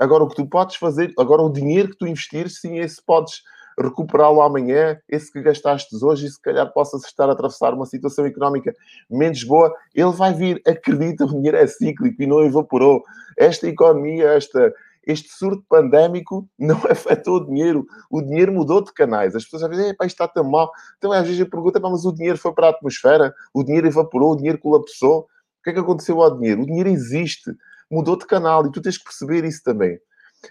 Agora, 0.00 0.24
o 0.24 0.28
que 0.28 0.36
tu 0.36 0.46
podes 0.46 0.76
fazer, 0.76 1.12
agora 1.18 1.42
o 1.42 1.52
dinheiro 1.52 1.90
que 1.90 1.98
tu 1.98 2.06
investires, 2.06 2.60
sim, 2.60 2.78
esse 2.78 3.02
podes 3.04 3.42
recuperá-lo 3.80 4.42
amanhã, 4.42 4.98
esse 5.08 5.32
que 5.32 5.40
gastaste 5.40 5.94
hoje 6.02 6.26
e 6.26 6.30
se 6.30 6.40
calhar 6.40 6.70
possas 6.72 7.04
estar 7.04 7.28
a 7.28 7.32
atravessar 7.32 7.72
uma 7.72 7.86
situação 7.86 8.26
económica 8.26 8.74
menos 9.08 9.44
boa, 9.44 9.72
ele 9.94 10.10
vai 10.10 10.34
vir. 10.34 10.60
Acredita, 10.66 11.24
o 11.24 11.28
dinheiro 11.28 11.56
é 11.56 11.66
cíclico 11.66 12.20
e 12.20 12.26
não 12.26 12.44
evaporou. 12.44 13.02
Esta 13.36 13.68
economia, 13.68 14.30
esta, 14.30 14.72
este 15.08 15.30
surto 15.30 15.64
pandémico 15.66 16.46
não 16.58 16.76
afetou 16.90 17.36
o 17.36 17.46
dinheiro. 17.46 17.86
O 18.10 18.20
dinheiro 18.20 18.52
mudou 18.52 18.84
de 18.84 18.92
canais. 18.92 19.34
As 19.34 19.44
pessoas 19.44 19.62
às 19.62 19.70
vezes, 19.70 19.86
isto 19.86 20.04
está 20.04 20.28
tão 20.28 20.44
mal. 20.44 20.70
Então, 20.98 21.10
às 21.12 21.24
vezes, 21.24 21.40
eu 21.40 21.48
pergunto, 21.48 21.80
mas 21.80 22.04
o 22.04 22.12
dinheiro 22.12 22.36
foi 22.36 22.52
para 22.52 22.66
a 22.66 22.70
atmosfera? 22.70 23.34
O 23.54 23.64
dinheiro 23.64 23.86
evaporou? 23.86 24.32
O 24.32 24.36
dinheiro 24.36 24.58
colapsou? 24.58 25.20
O 25.20 25.64
que 25.64 25.70
é 25.70 25.72
que 25.72 25.78
aconteceu 25.78 26.20
ao 26.20 26.36
dinheiro? 26.36 26.62
O 26.62 26.66
dinheiro 26.66 26.90
existe. 26.90 27.50
Mudou 27.90 28.18
de 28.18 28.26
canal 28.26 28.66
e 28.66 28.70
tu 28.70 28.82
tens 28.82 28.98
que 28.98 29.04
perceber 29.04 29.44
isso 29.44 29.62
também. 29.64 29.98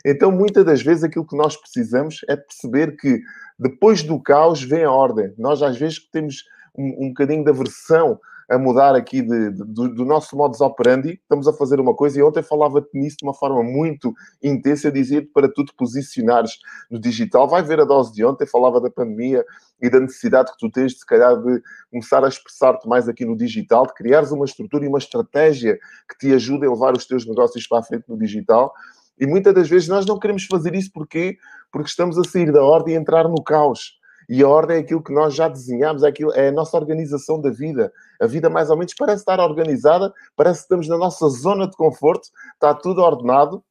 Então, 0.04 0.32
muitas 0.32 0.66
das 0.66 0.82
vezes, 0.82 1.04
aquilo 1.04 1.26
que 1.26 1.38
nós 1.38 1.56
precisamos 1.56 2.22
é 2.28 2.36
perceber 2.36 2.98
que 2.98 3.22
depois 3.60 4.02
do 4.02 4.20
caos 4.20 4.62
vem 4.64 4.84
a 4.84 4.92
ordem. 4.92 5.34
Nós, 5.38 5.62
às 5.62 5.78
vezes, 5.78 6.00
temos 6.10 6.44
um, 6.76 7.06
um 7.06 7.08
bocadinho 7.10 7.44
de 7.44 7.52
aversão 7.52 8.20
a 8.50 8.58
mudar 8.58 8.96
aqui 8.96 9.22
de, 9.22 9.52
de, 9.52 9.64
do, 9.64 10.06
nosso 10.06 10.36
modus 10.36 10.62
operandi, 10.62 11.20
estamos 11.22 11.48
a 11.48 11.54
fazer 11.54 11.80
uma 11.80 11.94
coisa, 11.94 12.20
e 12.20 12.24
ontem 12.24 12.42
falava-te 12.42 12.90
nisso 12.94 13.18
de 13.18 13.26
uma 13.26 13.34
forma 13.34 13.62
muito 13.62 14.14
intensa, 14.42 14.92
dizia-te 14.92 15.28
para 15.28 15.52
tu 15.52 15.66
te 15.66 15.74
posicionares 15.76 16.58
no 16.90 17.00
digital. 17.00 17.48
Vai 17.48 17.62
ver 17.62 17.80
a 17.82 17.86
dose 17.86 18.14
de 18.14 18.24
ontem, 18.24 18.48
falava 18.48 18.80
da 18.80 18.90
pandemia 18.90 19.44
e 19.82 19.90
da 19.90 20.00
necessidade 20.00 20.52
que 20.52 20.58
tu 20.58 20.72
tens, 20.72 20.94
de, 20.94 21.00
se 21.00 21.06
calhar, 21.06 21.36
de 21.36 21.62
começar 21.92 22.24
a 22.24 22.28
expressar-te 22.30 22.88
mais 22.88 23.10
aqui 23.10 23.26
no 23.26 23.36
digital, 23.36 23.86
de 23.86 23.94
criares 23.94 24.32
uma 24.32 24.46
estrutura 24.46 24.86
e 24.86 24.88
uma 24.88 24.98
estratégia 24.98 25.78
que 26.10 26.18
te 26.18 26.34
ajude 26.34 26.66
a 26.66 26.70
levar 26.70 26.96
os 26.96 27.06
teus 27.06 27.28
negócios 27.28 27.68
para 27.68 27.80
a 27.80 27.84
frente 27.84 28.06
no 28.08 28.18
digital. 28.18 28.74
E 29.20 29.26
muitas 29.26 29.54
das 29.54 29.68
vezes 29.68 29.88
nós 29.88 30.06
não 30.06 30.20
queremos 30.20 30.46
fazer 30.46 30.74
isso 30.76 30.92
porque 30.94 31.38
porque 31.72 31.90
estamos 31.90 32.18
a 32.18 32.24
sair 32.24 32.52
da 32.52 32.64
ordem 32.64 32.96
e 32.96 32.98
entrar 32.98 33.28
no 33.28 33.44
caos. 33.44 33.98
E 34.30 34.44
a 34.44 34.48
ordem 34.48 34.78
é 34.78 34.80
aquilo 34.82 35.02
que 35.02 35.14
nós 35.14 35.34
já 35.34 35.48
desenhamos, 35.48 36.04
é, 36.04 36.08
aquilo, 36.10 36.34
é 36.34 36.50
a 36.50 36.52
nossa 36.52 36.76
organização 36.76 37.40
da 37.40 37.50
vida. 37.50 37.92
A 38.22 38.28
vida, 38.28 38.50
mais 38.50 38.70
ou 38.70 38.76
menos, 38.76 38.94
parece 38.94 39.22
estar 39.22 39.40
organizada, 39.40 40.14
parece 40.36 40.60
que 40.60 40.64
estamos 40.64 40.88
na 40.88 40.98
nossa 40.98 41.30
zona 41.30 41.68
de 41.68 41.78
conforto, 41.78 42.28
está 42.54 42.74
tudo 42.74 43.02
ordenado, 43.02 43.64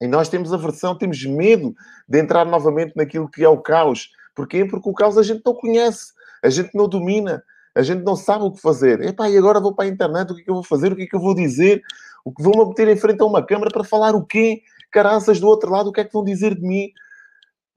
e 0.00 0.06
nós 0.08 0.28
temos 0.28 0.52
aversão, 0.52 0.96
temos 0.96 1.24
medo 1.24 1.74
de 2.08 2.18
entrar 2.18 2.44
novamente 2.44 2.94
naquilo 2.96 3.28
que 3.28 3.44
é 3.44 3.48
o 3.48 3.58
caos. 3.58 4.08
Porquê? 4.34 4.64
Porque 4.64 4.88
o 4.88 4.94
caos 4.94 5.18
a 5.18 5.22
gente 5.22 5.42
não 5.44 5.54
conhece, 5.54 6.12
a 6.42 6.48
gente 6.48 6.70
não 6.74 6.88
domina, 6.88 7.42
a 7.74 7.82
gente 7.82 8.02
não 8.02 8.16
sabe 8.16 8.44
o 8.44 8.50
que 8.50 8.60
fazer. 8.60 9.00
Epá, 9.02 9.28
e 9.28 9.36
agora 9.36 9.60
vou 9.60 9.74
para 9.74 9.84
a 9.84 9.88
internet, 9.88 10.30
o 10.30 10.34
que 10.34 10.40
é 10.40 10.44
que 10.44 10.50
eu 10.50 10.54
vou 10.54 10.64
fazer? 10.64 10.92
O 10.92 10.96
que 10.96 11.02
é 11.02 11.06
que 11.06 11.14
eu 11.14 11.20
vou 11.20 11.34
dizer? 11.34 11.82
O 12.24 12.32
que 12.32 12.42
vou-me 12.42 12.66
meter 12.66 12.88
em 12.88 12.96
frente 12.96 13.20
a 13.20 13.26
uma 13.26 13.44
câmara 13.44 13.70
para 13.70 13.84
falar 13.84 14.14
o 14.14 14.24
quê? 14.24 14.62
Caraças 14.90 15.38
do 15.38 15.46
outro 15.46 15.70
lado, 15.70 15.90
o 15.90 15.92
que 15.92 16.00
é 16.00 16.04
que 16.04 16.12
vão 16.12 16.24
dizer 16.24 16.54
de 16.54 16.62
mim? 16.62 16.90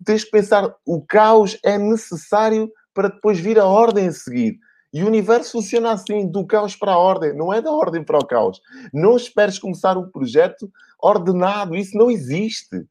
Tens 0.03 0.23
que 0.23 0.31
pensar, 0.31 0.73
o 0.85 1.01
caos 1.01 1.57
é 1.63 1.77
necessário 1.77 2.71
para 2.93 3.09
depois 3.09 3.39
vir 3.39 3.59
a 3.59 3.65
ordem 3.65 4.07
a 4.07 4.11
seguir. 4.11 4.59
E 4.93 5.03
o 5.03 5.07
universo 5.07 5.51
funciona 5.51 5.91
assim, 5.91 6.25
do 6.25 6.45
caos 6.45 6.75
para 6.75 6.93
a 6.93 6.97
ordem, 6.97 7.35
não 7.35 7.53
é 7.53 7.61
da 7.61 7.69
ordem 7.69 8.03
para 8.03 8.17
o 8.17 8.25
caos. 8.25 8.61
Não 8.93 9.17
esperes 9.17 9.59
começar 9.59 9.97
um 9.97 10.09
projeto 10.09 10.71
ordenado, 11.01 11.75
isso 11.75 11.97
não 11.97 12.09
existe. 12.09 12.85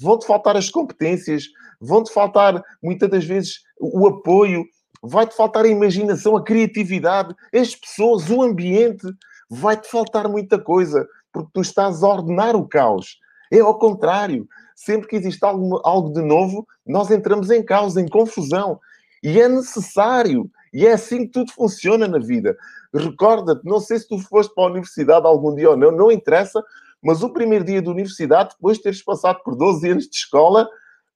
Vão-te 0.00 0.26
faltar 0.26 0.56
as 0.56 0.70
competências, 0.70 1.44
vão-te 1.78 2.12
faltar 2.12 2.62
muitas 2.82 3.10
das 3.10 3.24
vezes 3.24 3.60
o 3.78 4.06
apoio, 4.06 4.64
vai-te 5.02 5.36
faltar 5.36 5.66
a 5.66 5.68
imaginação, 5.68 6.34
a 6.34 6.42
criatividade, 6.42 7.34
as 7.54 7.74
pessoas, 7.76 8.30
o 8.30 8.42
ambiente, 8.42 9.06
vai-te 9.50 9.88
faltar 9.88 10.28
muita 10.28 10.58
coisa, 10.58 11.06
porque 11.30 11.50
tu 11.52 11.60
estás 11.60 12.02
a 12.02 12.08
ordenar 12.08 12.56
o 12.56 12.66
caos. 12.66 13.18
É 13.52 13.60
ao 13.60 13.78
contrário 13.78 14.48
sempre 14.80 15.08
que 15.08 15.16
existe 15.16 15.44
algo, 15.44 15.78
algo 15.84 16.10
de 16.10 16.22
novo, 16.22 16.66
nós 16.86 17.10
entramos 17.10 17.50
em 17.50 17.62
causa, 17.62 18.00
em 18.00 18.08
confusão. 18.08 18.80
E 19.22 19.38
é 19.38 19.46
necessário. 19.46 20.50
E 20.72 20.86
é 20.86 20.92
assim 20.92 21.26
que 21.26 21.32
tudo 21.32 21.52
funciona 21.52 22.08
na 22.08 22.18
vida. 22.18 22.56
Recorda-te, 22.94 23.62
não 23.64 23.78
sei 23.78 23.98
se 23.98 24.08
tu 24.08 24.18
foste 24.18 24.54
para 24.54 24.64
a 24.64 24.68
universidade 24.68 25.26
algum 25.26 25.54
dia 25.54 25.70
ou 25.70 25.76
não, 25.76 25.90
não 25.90 26.10
interessa, 26.10 26.64
mas 27.02 27.22
o 27.22 27.30
primeiro 27.30 27.64
dia 27.64 27.82
da 27.82 27.90
universidade, 27.90 28.54
depois 28.54 28.78
de 28.78 28.84
teres 28.84 29.02
passado 29.02 29.40
por 29.44 29.54
12 29.54 29.90
anos 29.90 30.08
de 30.08 30.16
escola, 30.16 30.66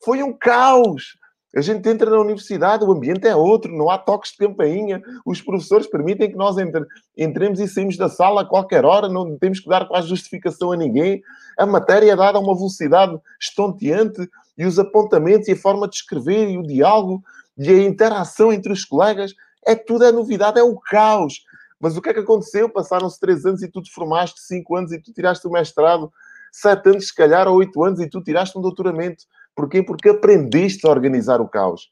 foi 0.05 0.23
um 0.23 0.33
caos. 0.33 1.17
A 1.57 1.61
gente 1.61 1.89
entra 1.89 2.11
na 2.11 2.19
universidade, 2.19 2.85
o 2.85 2.91
ambiente 2.91 3.29
é 3.29 3.37
outro, 3.37 3.73
não 3.73 3.89
há 3.89 3.97
toques 3.97 4.33
de 4.33 4.39
campainha, 4.39 5.01
os 5.25 5.41
professores 5.41 5.87
permitem 5.87 6.31
que 6.31 6.37
nós 6.37 6.59
entre, 6.59 6.85
entremos 7.17 7.61
e 7.61 7.69
saímos 7.69 7.97
da 7.97 8.09
sala 8.09 8.43
a 8.43 8.45
qualquer 8.45 8.85
hora, 8.85 9.09
não 9.09 9.39
temos 9.39 9.61
que 9.61 9.69
dar 9.69 9.87
quase 9.87 10.09
justificação 10.09 10.73
a 10.73 10.77
ninguém. 10.77 11.23
A 11.57 11.65
matéria 11.65 12.13
é 12.13 12.17
dada 12.17 12.39
a 12.39 12.41
uma 12.41 12.57
velocidade 12.57 13.17
estonteante 13.41 14.29
e 14.59 14.67
os 14.67 14.79
apontamentos 14.79 15.47
e 15.47 15.53
a 15.53 15.57
forma 15.57 15.89
de 15.89 15.97
escrever 15.97 16.49
e 16.49 16.59
o 16.59 16.63
diálogo 16.63 17.23
e 17.57 17.71
a 17.71 17.83
interação 17.83 18.53
entre 18.53 18.73
os 18.73 18.85
colegas, 18.85 19.33
é 19.65 19.75
tudo 19.75 20.05
é 20.05 20.13
novidade, 20.13 20.59
é 20.59 20.63
o 20.63 20.77
caos. 20.77 21.45
Mas 21.81 21.97
o 21.97 22.03
que 22.03 22.09
é 22.09 22.15
que 22.15 22.21
aconteceu? 22.21 22.69
Passaram-se 22.69 23.21
três 23.21 23.45
anos 23.45 23.63
e 23.63 23.69
tu 23.69 23.83
te 23.83 23.93
formaste, 23.93 24.41
cinco 24.41 24.77
anos 24.77 24.93
e 24.93 25.01
tu 25.01 25.13
tiraste 25.13 25.47
o 25.47 25.51
mestrado, 25.51 26.13
sete 26.51 26.89
anos, 26.89 27.09
se 27.09 27.15
calhar, 27.15 27.47
ou 27.47 27.57
oito 27.57 27.83
anos 27.85 28.01
e 28.01 28.09
tu 28.09 28.23
tiraste 28.23 28.59
um 28.59 28.63
doutoramento. 28.63 29.25
Porquê? 29.55 29.83
Porque 29.83 30.09
aprendeste 30.09 30.87
a 30.87 30.91
organizar 30.91 31.41
o 31.41 31.49
caos. 31.49 31.91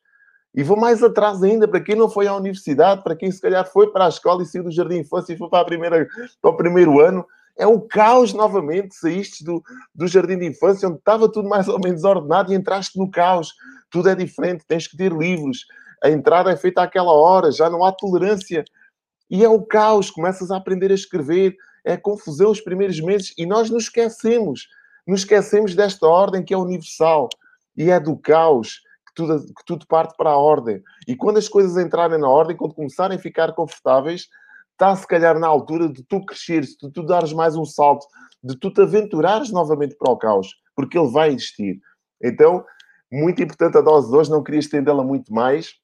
E 0.54 0.62
vou 0.62 0.76
mais 0.76 1.02
atrás 1.02 1.42
ainda, 1.42 1.66
para 1.66 1.80
quem 1.80 1.96
não 1.96 2.10
foi 2.10 2.26
à 2.26 2.34
universidade, 2.34 3.02
para 3.02 3.16
quem 3.16 3.30
se 3.30 3.40
calhar 3.40 3.66
foi 3.70 3.90
para 3.90 4.04
a 4.04 4.08
escola 4.08 4.42
e 4.42 4.46
saiu 4.46 4.64
do 4.64 4.70
jardim 4.70 4.96
de 4.96 5.00
infância 5.00 5.32
e 5.32 5.38
foi 5.38 5.48
para, 5.48 5.62
a 5.62 5.64
primeira, 5.64 6.06
para 6.42 6.50
o 6.50 6.56
primeiro 6.56 7.00
ano, 7.00 7.24
é 7.56 7.66
um 7.66 7.80
caos 7.80 8.34
novamente. 8.34 8.94
Saíste 8.94 9.44
do, 9.44 9.62
do 9.94 10.06
jardim 10.06 10.38
de 10.38 10.46
infância, 10.46 10.88
onde 10.88 10.98
estava 10.98 11.30
tudo 11.30 11.48
mais 11.48 11.68
ou 11.68 11.80
menos 11.80 12.04
ordenado, 12.04 12.52
e 12.52 12.56
entraste 12.56 12.98
no 12.98 13.10
caos. 13.10 13.54
Tudo 13.90 14.10
é 14.10 14.14
diferente, 14.14 14.64
tens 14.66 14.86
que 14.86 14.96
ter 14.96 15.12
livros. 15.12 15.64
A 16.02 16.10
entrada 16.10 16.50
é 16.50 16.56
feita 16.56 16.82
àquela 16.82 17.12
hora, 17.12 17.50
já 17.50 17.70
não 17.70 17.84
há 17.84 17.92
tolerância. 17.92 18.64
E 19.30 19.42
é 19.42 19.48
o 19.48 19.62
caos, 19.62 20.10
começas 20.10 20.50
a 20.50 20.56
aprender 20.58 20.90
a 20.90 20.94
escrever, 20.94 21.56
é 21.82 21.96
confusão 21.96 22.50
os 22.50 22.60
primeiros 22.60 23.00
meses, 23.00 23.32
e 23.38 23.46
nós 23.46 23.70
nos 23.70 23.84
esquecemos. 23.84 24.68
Nos 25.06 25.20
esquecemos 25.20 25.74
desta 25.74 26.06
ordem 26.06 26.44
que 26.44 26.52
é 26.52 26.56
universal 26.58 27.28
e 27.76 27.90
é 27.90 27.98
do 27.98 28.16
caos 28.16 28.80
que 29.06 29.14
tudo, 29.14 29.40
que 29.44 29.64
tudo 29.66 29.86
parte 29.86 30.16
para 30.16 30.30
a 30.30 30.36
ordem. 30.36 30.82
E 31.06 31.16
quando 31.16 31.38
as 31.38 31.48
coisas 31.48 31.76
entrarem 31.76 32.18
na 32.18 32.28
ordem, 32.28 32.56
quando 32.56 32.74
começarem 32.74 33.16
a 33.16 33.20
ficar 33.20 33.52
confortáveis, 33.52 34.28
está 34.72 34.94
se 34.96 35.06
calhar 35.06 35.38
na 35.38 35.46
altura 35.46 35.88
de 35.88 36.02
tu 36.04 36.24
cresceres, 36.24 36.76
de 36.76 36.90
tu 36.90 37.02
dares 37.02 37.32
mais 37.32 37.56
um 37.56 37.64
salto, 37.64 38.06
de 38.42 38.56
tu 38.58 38.70
te 38.70 38.80
aventurares 38.80 39.50
novamente 39.50 39.94
para 39.96 40.10
o 40.10 40.16
caos, 40.16 40.48
porque 40.74 40.98
ele 40.98 41.10
vai 41.10 41.30
existir. 41.30 41.80
Então, 42.22 42.64
muito 43.10 43.42
importante 43.42 43.76
a 43.76 43.80
dose 43.80 44.10
de 44.10 44.16
hoje, 44.16 44.30
não 44.30 44.42
queria 44.42 44.60
estendê-la 44.60 45.04
muito 45.04 45.32
mais. 45.32 45.74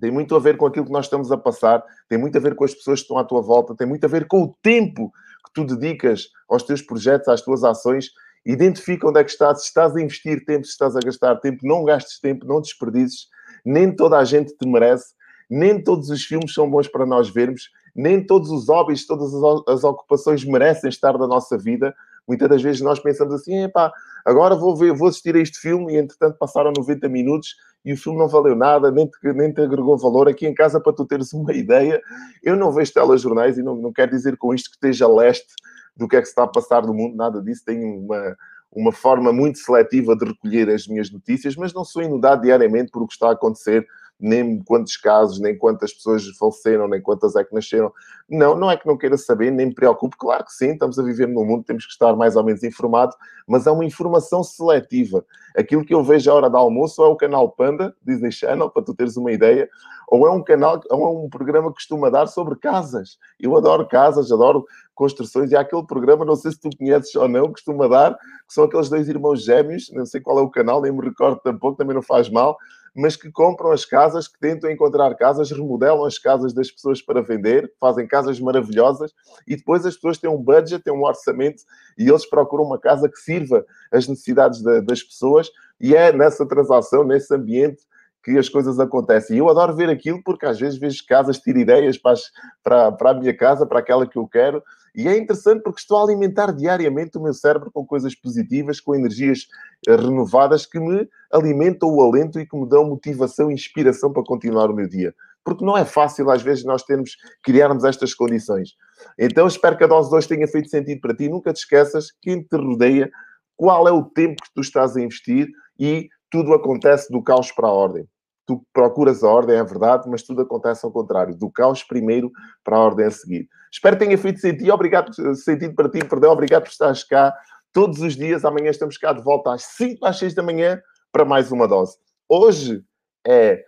Tem 0.00 0.10
muito 0.10 0.34
a 0.34 0.38
ver 0.38 0.56
com 0.56 0.66
aquilo 0.66 0.86
que 0.86 0.92
nós 0.92 1.06
estamos 1.06 1.30
a 1.30 1.36
passar, 1.36 1.82
tem 2.08 2.18
muito 2.18 2.36
a 2.36 2.40
ver 2.40 2.54
com 2.54 2.64
as 2.64 2.74
pessoas 2.74 3.00
que 3.00 3.04
estão 3.04 3.18
à 3.18 3.24
tua 3.24 3.42
volta, 3.42 3.74
tem 3.74 3.86
muito 3.86 4.04
a 4.04 4.08
ver 4.08 4.26
com 4.26 4.42
o 4.42 4.56
tempo 4.62 5.12
que 5.44 5.52
tu 5.52 5.64
dedicas 5.64 6.28
aos 6.48 6.62
teus 6.62 6.80
projetos, 6.80 7.28
às 7.28 7.42
tuas 7.42 7.62
ações 7.62 8.10
Identifica 8.44 9.08
onde 9.08 9.20
é 9.20 9.24
que 9.24 9.30
estás, 9.30 9.60
se 9.60 9.66
estás 9.66 9.94
a 9.94 10.00
investir 10.00 10.44
tempo, 10.44 10.64
se 10.64 10.72
estás 10.72 10.96
a 10.96 11.00
gastar 11.00 11.36
tempo, 11.36 11.60
não 11.62 11.84
gastes 11.84 12.18
tempo, 12.18 12.46
não 12.46 12.60
desperdices. 12.60 13.28
Nem 13.64 13.94
toda 13.94 14.18
a 14.18 14.24
gente 14.24 14.56
te 14.56 14.68
merece, 14.68 15.14
nem 15.48 15.82
todos 15.82 16.10
os 16.10 16.24
filmes 16.24 16.52
são 16.52 16.68
bons 16.68 16.88
para 16.88 17.06
nós 17.06 17.28
vermos, 17.28 17.70
nem 17.94 18.24
todos 18.24 18.50
os 18.50 18.68
hobbies, 18.68 19.06
todas 19.06 19.32
as 19.68 19.84
ocupações 19.84 20.44
merecem 20.44 20.90
estar 20.90 21.16
na 21.16 21.26
nossa 21.26 21.56
vida. 21.56 21.94
Muitas 22.26 22.48
das 22.48 22.62
vezes 22.62 22.80
nós 22.80 22.98
pensamos 22.98 23.34
assim, 23.34 23.64
epá, 23.64 23.92
agora 24.24 24.56
vou 24.56 24.76
ver, 24.76 24.92
vou 24.92 25.08
assistir 25.08 25.36
a 25.36 25.40
este 25.40 25.58
filme 25.58 25.92
e 25.92 25.98
entretanto 25.98 26.36
passaram 26.38 26.72
90 26.76 27.08
minutos 27.08 27.54
e 27.84 27.92
o 27.92 27.96
filme 27.96 28.18
não 28.18 28.28
valeu 28.28 28.56
nada, 28.56 28.90
nem 28.90 29.06
te, 29.06 29.32
nem 29.34 29.52
te 29.52 29.60
agregou 29.60 29.98
valor. 29.98 30.28
Aqui 30.28 30.46
em 30.46 30.54
casa, 30.54 30.80
para 30.80 30.92
tu 30.92 31.04
teres 31.04 31.32
uma 31.32 31.52
ideia, 31.54 32.00
eu 32.42 32.56
não 32.56 32.72
vejo 32.72 32.92
telejornais 32.92 33.58
e 33.58 33.62
não, 33.62 33.76
não 33.76 33.92
quero 33.92 34.10
dizer 34.10 34.36
com 34.36 34.54
isto 34.54 34.70
que 34.70 34.76
esteja 34.76 35.06
leste 35.06 35.52
do 35.96 36.08
que 36.08 36.16
é 36.16 36.20
que 36.20 36.26
se 36.26 36.32
está 36.32 36.44
a 36.44 36.48
passar 36.48 36.86
no 36.86 36.94
mundo, 36.94 37.16
nada 37.16 37.40
disso. 37.42 37.62
Tenho 37.64 38.00
uma, 38.00 38.36
uma 38.70 38.92
forma 38.92 39.32
muito 39.32 39.58
seletiva 39.58 40.16
de 40.16 40.24
recolher 40.24 40.70
as 40.70 40.86
minhas 40.86 41.10
notícias, 41.10 41.56
mas 41.56 41.72
não 41.72 41.84
sou 41.84 42.02
inundado 42.02 42.42
diariamente 42.42 42.90
por 42.90 43.02
o 43.02 43.06
que 43.06 43.14
está 43.14 43.28
a 43.28 43.32
acontecer 43.32 43.86
nem 44.18 44.62
quantos 44.62 44.96
casos, 44.96 45.40
nem 45.40 45.58
quantas 45.58 45.92
pessoas 45.92 46.24
faleceram, 46.38 46.86
nem 46.86 47.02
quantas 47.02 47.34
é 47.34 47.42
que 47.42 47.54
nasceram. 47.54 47.92
Não, 48.28 48.56
não 48.56 48.70
é 48.70 48.76
que 48.76 48.86
não 48.86 48.96
queira 48.96 49.16
saber, 49.16 49.50
nem 49.50 49.66
me 49.66 49.74
preocupe. 49.74 50.16
Claro 50.16 50.44
que 50.44 50.52
sim, 50.52 50.72
estamos 50.72 50.98
a 50.98 51.02
viver 51.02 51.26
num 51.26 51.44
mundo, 51.44 51.64
temos 51.64 51.84
que 51.84 51.92
estar 51.92 52.14
mais 52.14 52.36
ou 52.36 52.44
menos 52.44 52.62
informado, 52.62 53.14
mas 53.48 53.66
é 53.66 53.70
uma 53.70 53.84
informação 53.84 54.44
seletiva. 54.44 55.24
Aquilo 55.56 55.84
que 55.84 55.92
eu 55.92 56.04
vejo 56.04 56.30
à 56.30 56.34
hora 56.34 56.48
do 56.48 56.56
almoço 56.56 57.02
é 57.02 57.06
o 57.06 57.16
canal 57.16 57.50
Panda, 57.50 57.94
Disney 58.06 58.30
Channel, 58.30 58.70
para 58.70 58.82
tu 58.82 58.94
teres 58.94 59.16
uma 59.16 59.32
ideia, 59.32 59.68
ou 60.08 60.26
é 60.26 60.30
um 60.30 60.42
canal, 60.42 60.80
ou 60.90 61.06
é 61.06 61.24
um 61.24 61.28
programa 61.28 61.68
que 61.68 61.76
costuma 61.76 62.08
dar 62.08 62.26
sobre 62.26 62.56
casas. 62.56 63.18
Eu 63.40 63.56
adoro 63.56 63.88
casas, 63.88 64.30
adoro 64.30 64.64
construções, 64.94 65.50
e 65.50 65.56
há 65.56 65.60
aquele 65.60 65.84
programa, 65.84 66.24
não 66.24 66.36
sei 66.36 66.52
se 66.52 66.60
tu 66.60 66.68
conheces 66.78 67.14
ou 67.16 67.28
não, 67.28 67.50
costuma 67.50 67.88
dar, 67.88 68.14
que 68.14 68.54
são 68.54 68.64
aqueles 68.64 68.88
dois 68.88 69.08
irmãos 69.08 69.42
gêmeos, 69.42 69.90
não 69.92 70.06
sei 70.06 70.20
qual 70.20 70.38
é 70.38 70.42
o 70.42 70.50
canal, 70.50 70.80
nem 70.80 70.92
me 70.92 71.02
recordo 71.02 71.40
tampouco, 71.40 71.78
também 71.78 71.94
não 71.94 72.02
faz 72.02 72.28
mal, 72.28 72.56
mas 72.94 73.16
que 73.16 73.30
compram 73.30 73.72
as 73.72 73.84
casas, 73.84 74.28
que 74.28 74.38
tentam 74.38 74.70
encontrar 74.70 75.14
casas, 75.14 75.50
remodelam 75.50 76.04
as 76.04 76.18
casas 76.18 76.52
das 76.52 76.70
pessoas 76.70 77.00
para 77.00 77.22
vender, 77.22 77.72
fazem 77.80 78.06
casas 78.06 78.38
maravilhosas 78.38 79.12
e 79.46 79.56
depois 79.56 79.86
as 79.86 79.94
pessoas 79.94 80.18
têm 80.18 80.28
um 80.28 80.42
budget, 80.42 80.82
têm 80.82 80.92
um 80.92 81.04
orçamento 81.04 81.62
e 81.96 82.08
eles 82.08 82.28
procuram 82.28 82.64
uma 82.64 82.78
casa 82.78 83.08
que 83.08 83.18
sirva 83.18 83.64
as 83.90 84.06
necessidades 84.06 84.62
das 84.62 85.02
pessoas 85.02 85.50
e 85.80 85.94
é 85.96 86.12
nessa 86.12 86.46
transação, 86.46 87.04
nesse 87.04 87.34
ambiente 87.34 87.82
que 88.22 88.38
as 88.38 88.48
coisas 88.48 88.78
acontecem. 88.78 89.36
E 89.36 89.38
eu 89.40 89.48
adoro 89.48 89.74
ver 89.74 89.88
aquilo 89.88 90.22
porque 90.22 90.46
às 90.46 90.58
vezes 90.58 90.78
vejo 90.78 91.04
casas, 91.06 91.38
tiro 91.38 91.58
ideias 91.58 91.98
para, 91.98 92.12
as, 92.12 92.22
para, 92.62 92.92
para 92.92 93.10
a 93.10 93.14
minha 93.14 93.36
casa, 93.36 93.66
para 93.66 93.80
aquela 93.80 94.06
que 94.06 94.18
eu 94.18 94.26
quero, 94.26 94.62
e 94.94 95.08
é 95.08 95.16
interessante 95.16 95.62
porque 95.62 95.80
estou 95.80 95.98
a 95.98 96.02
alimentar 96.02 96.52
diariamente 96.52 97.16
o 97.16 97.22
meu 97.22 97.32
cérebro 97.32 97.70
com 97.72 97.84
coisas 97.84 98.14
positivas, 98.14 98.78
com 98.78 98.94
energias 98.94 99.48
eh, 99.88 99.96
renovadas 99.96 100.66
que 100.66 100.78
me 100.78 101.08
alimentam 101.32 101.88
o 101.88 102.02
alento 102.02 102.38
e 102.38 102.46
que 102.46 102.56
me 102.56 102.68
dão 102.68 102.84
motivação 102.84 103.50
e 103.50 103.54
inspiração 103.54 104.12
para 104.12 104.22
continuar 104.22 104.70
o 104.70 104.74
meu 104.74 104.86
dia. 104.86 105.14
Porque 105.42 105.64
não 105.64 105.76
é 105.76 105.84
fácil, 105.84 106.30
às 106.30 106.42
vezes, 106.42 106.64
nós 106.64 106.82
termos, 106.82 107.16
criarmos 107.42 107.84
estas 107.84 108.14
condições. 108.14 108.76
Então, 109.18 109.46
espero 109.46 109.76
que 109.76 109.84
a 109.84 109.86
dose 109.86 110.10
2 110.10 110.26
tenha 110.26 110.46
feito 110.46 110.68
sentido 110.68 111.00
para 111.00 111.16
ti. 111.16 111.28
Nunca 111.28 111.52
te 111.52 111.56
esqueças, 111.56 112.12
quem 112.20 112.42
te 112.42 112.56
rodeia, 112.56 113.10
qual 113.56 113.88
é 113.88 113.92
o 113.92 114.04
tempo 114.04 114.42
que 114.42 114.52
tu 114.54 114.60
estás 114.60 114.96
a 114.96 115.00
investir 115.00 115.48
e 115.78 116.08
tudo 116.32 116.52
acontece 116.52 117.12
do 117.12 117.22
caos 117.22 117.52
para 117.52 117.68
a 117.68 117.72
ordem 117.72 118.08
tu 118.46 118.64
procuras 118.72 119.22
a 119.22 119.28
ordem, 119.28 119.56
é 119.56 119.64
verdade, 119.64 120.08
mas 120.08 120.22
tudo 120.22 120.42
acontece 120.42 120.84
ao 120.84 120.92
contrário, 120.92 121.36
do 121.36 121.50
caos 121.50 121.82
primeiro 121.82 122.30
para 122.64 122.76
a 122.76 122.80
ordem 122.80 123.06
a 123.06 123.10
seguir. 123.10 123.48
Espero 123.70 123.96
que 123.96 124.04
tenha 124.04 124.18
feito 124.18 124.40
sentido, 124.40 124.72
obrigado, 124.72 125.12
sentido 125.36 125.74
para 125.74 125.88
ti, 125.88 126.04
perdão, 126.04 126.32
obrigado 126.32 126.64
por 126.64 126.70
estares 126.70 127.04
cá 127.04 127.34
todos 127.72 128.00
os 128.00 128.16
dias. 128.16 128.44
Amanhã 128.44 128.70
estamos 128.70 128.98
cá 128.98 129.12
de 129.12 129.22
volta 129.22 129.54
às 129.54 129.62
5 129.62 130.04
às 130.04 130.18
6 130.18 130.34
da 130.34 130.42
manhã 130.42 130.80
para 131.10 131.24
mais 131.24 131.50
uma 131.52 131.68
dose. 131.68 131.96
Hoje 132.28 132.84
é 133.26 133.64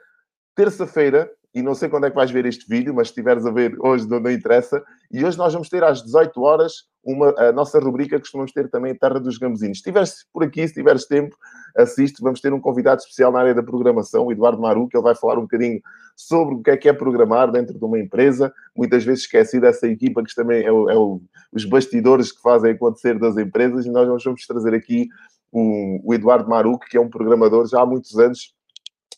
terça-feira, 0.55 1.31
e 1.55 1.63
não 1.63 1.75
sei 1.75 1.89
quando 1.89 2.07
é 2.07 2.11
que 2.11 2.17
vais 2.17 2.33
ver 2.33 2.47
este 2.47 2.69
vídeo, 2.69 2.93
mas 2.93 3.09
se 3.09 3.13
estiveres 3.13 3.47
a 3.47 3.51
ver 3.51 3.77
hoje, 3.79 4.09
não, 4.09 4.19
não, 4.19 4.31
interessa. 4.31 4.83
E 5.11 5.25
hoje 5.25 5.39
nós 5.39 5.53
vamos 5.53 5.69
ter 5.69 5.85
às 5.85 6.03
18 6.03 6.43
horas 6.43 6.89
uma, 7.05 7.35
a 7.39 7.53
nossa 7.53 7.79
rubrica 7.79 8.19
costumamos 8.19 8.53
ter 8.53 8.69
também, 8.71 8.95
Terra 8.95 9.21
dos 9.21 9.39
Gambuzinos. 9.39 9.79
Se 9.79 9.83
estiveres 9.83 10.27
por 10.33 10.43
aqui, 10.43 10.67
se 10.67 10.75
tiveres 10.75 11.07
tempo, 11.07 11.37
assiste. 11.77 12.23
Vamos 12.23 12.41
ter 12.41 12.53
um 12.53 12.61
convidado 12.61 13.01
especial 13.01 13.31
na 13.31 13.41
área 13.41 13.55
da 13.55 13.63
programação, 13.63 14.27
o 14.27 14.33
Eduardo 14.33 14.61
Maru, 14.61 14.89
que 14.89 14.97
ele 14.97 15.05
vai 15.05 15.15
falar 15.15 15.39
um 15.39 15.43
bocadinho 15.43 15.81
sobre 16.17 16.55
o 16.55 16.63
que 16.63 16.71
é 16.71 16.77
que 16.77 16.89
é 16.89 16.93
programar 16.93 17.51
dentro 17.51 17.79
de 17.79 17.85
uma 17.85 17.99
empresa. 17.99 18.53
Muitas 18.75 19.05
vezes 19.05 19.25
esqueci 19.25 19.61
dessa 19.61 19.87
equipa 19.87 20.23
que 20.23 20.35
também 20.35 20.65
é, 20.65 20.73
o, 20.73 20.89
é 20.89 20.97
o, 20.97 21.21
os 21.53 21.65
bastidores 21.65 22.33
que 22.33 22.41
fazem 22.41 22.73
acontecer 22.73 23.19
das 23.19 23.37
empresas. 23.37 23.85
E 23.85 23.91
nós 23.91 24.25
vamos 24.25 24.47
trazer 24.47 24.75
aqui 24.75 25.09
o, 25.53 26.01
o 26.03 26.15
Eduardo 26.15 26.49
Maru, 26.49 26.79
que 26.79 26.97
é 26.97 27.01
um 27.01 27.11
programador 27.11 27.67
já 27.67 27.81
há 27.83 27.87
muitos 27.87 28.19
anos 28.19 28.55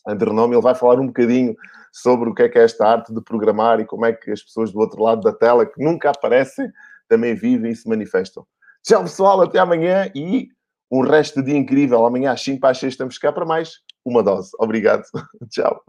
de 0.05 0.25
renome. 0.25 0.55
Ele 0.55 0.61
vai 0.61 0.75
falar 0.75 0.99
um 0.99 1.07
bocadinho 1.07 1.55
sobre 1.91 2.29
o 2.29 2.33
que 2.33 2.43
é 2.43 2.49
que 2.49 2.59
é 2.59 2.63
esta 2.63 2.85
arte 2.85 3.13
de 3.13 3.21
programar 3.21 3.79
e 3.79 3.85
como 3.85 4.05
é 4.05 4.13
que 4.13 4.31
as 4.31 4.43
pessoas 4.43 4.71
do 4.71 4.79
outro 4.79 5.01
lado 5.01 5.21
da 5.21 5.33
tela, 5.33 5.65
que 5.65 5.83
nunca 5.83 6.11
aparecem, 6.11 6.71
também 7.07 7.35
vivem 7.35 7.71
e 7.71 7.75
se 7.75 7.87
manifestam. 7.87 8.45
Tchau, 8.83 9.03
pessoal, 9.03 9.41
até 9.41 9.59
amanhã 9.59 10.11
e 10.15 10.49
um 10.91 11.01
resto 11.01 11.41
de 11.41 11.51
dia 11.51 11.57
incrível. 11.57 12.05
Amanhã 12.05 12.31
às 12.31 12.41
5 12.41 12.59
para 12.59 12.71
as 12.71 12.77
6 12.77 12.93
estamos 12.93 13.17
cá 13.17 13.31
para 13.31 13.45
mais 13.45 13.79
uma 14.05 14.23
dose. 14.23 14.51
Obrigado. 14.59 15.03
Tchau. 15.49 15.81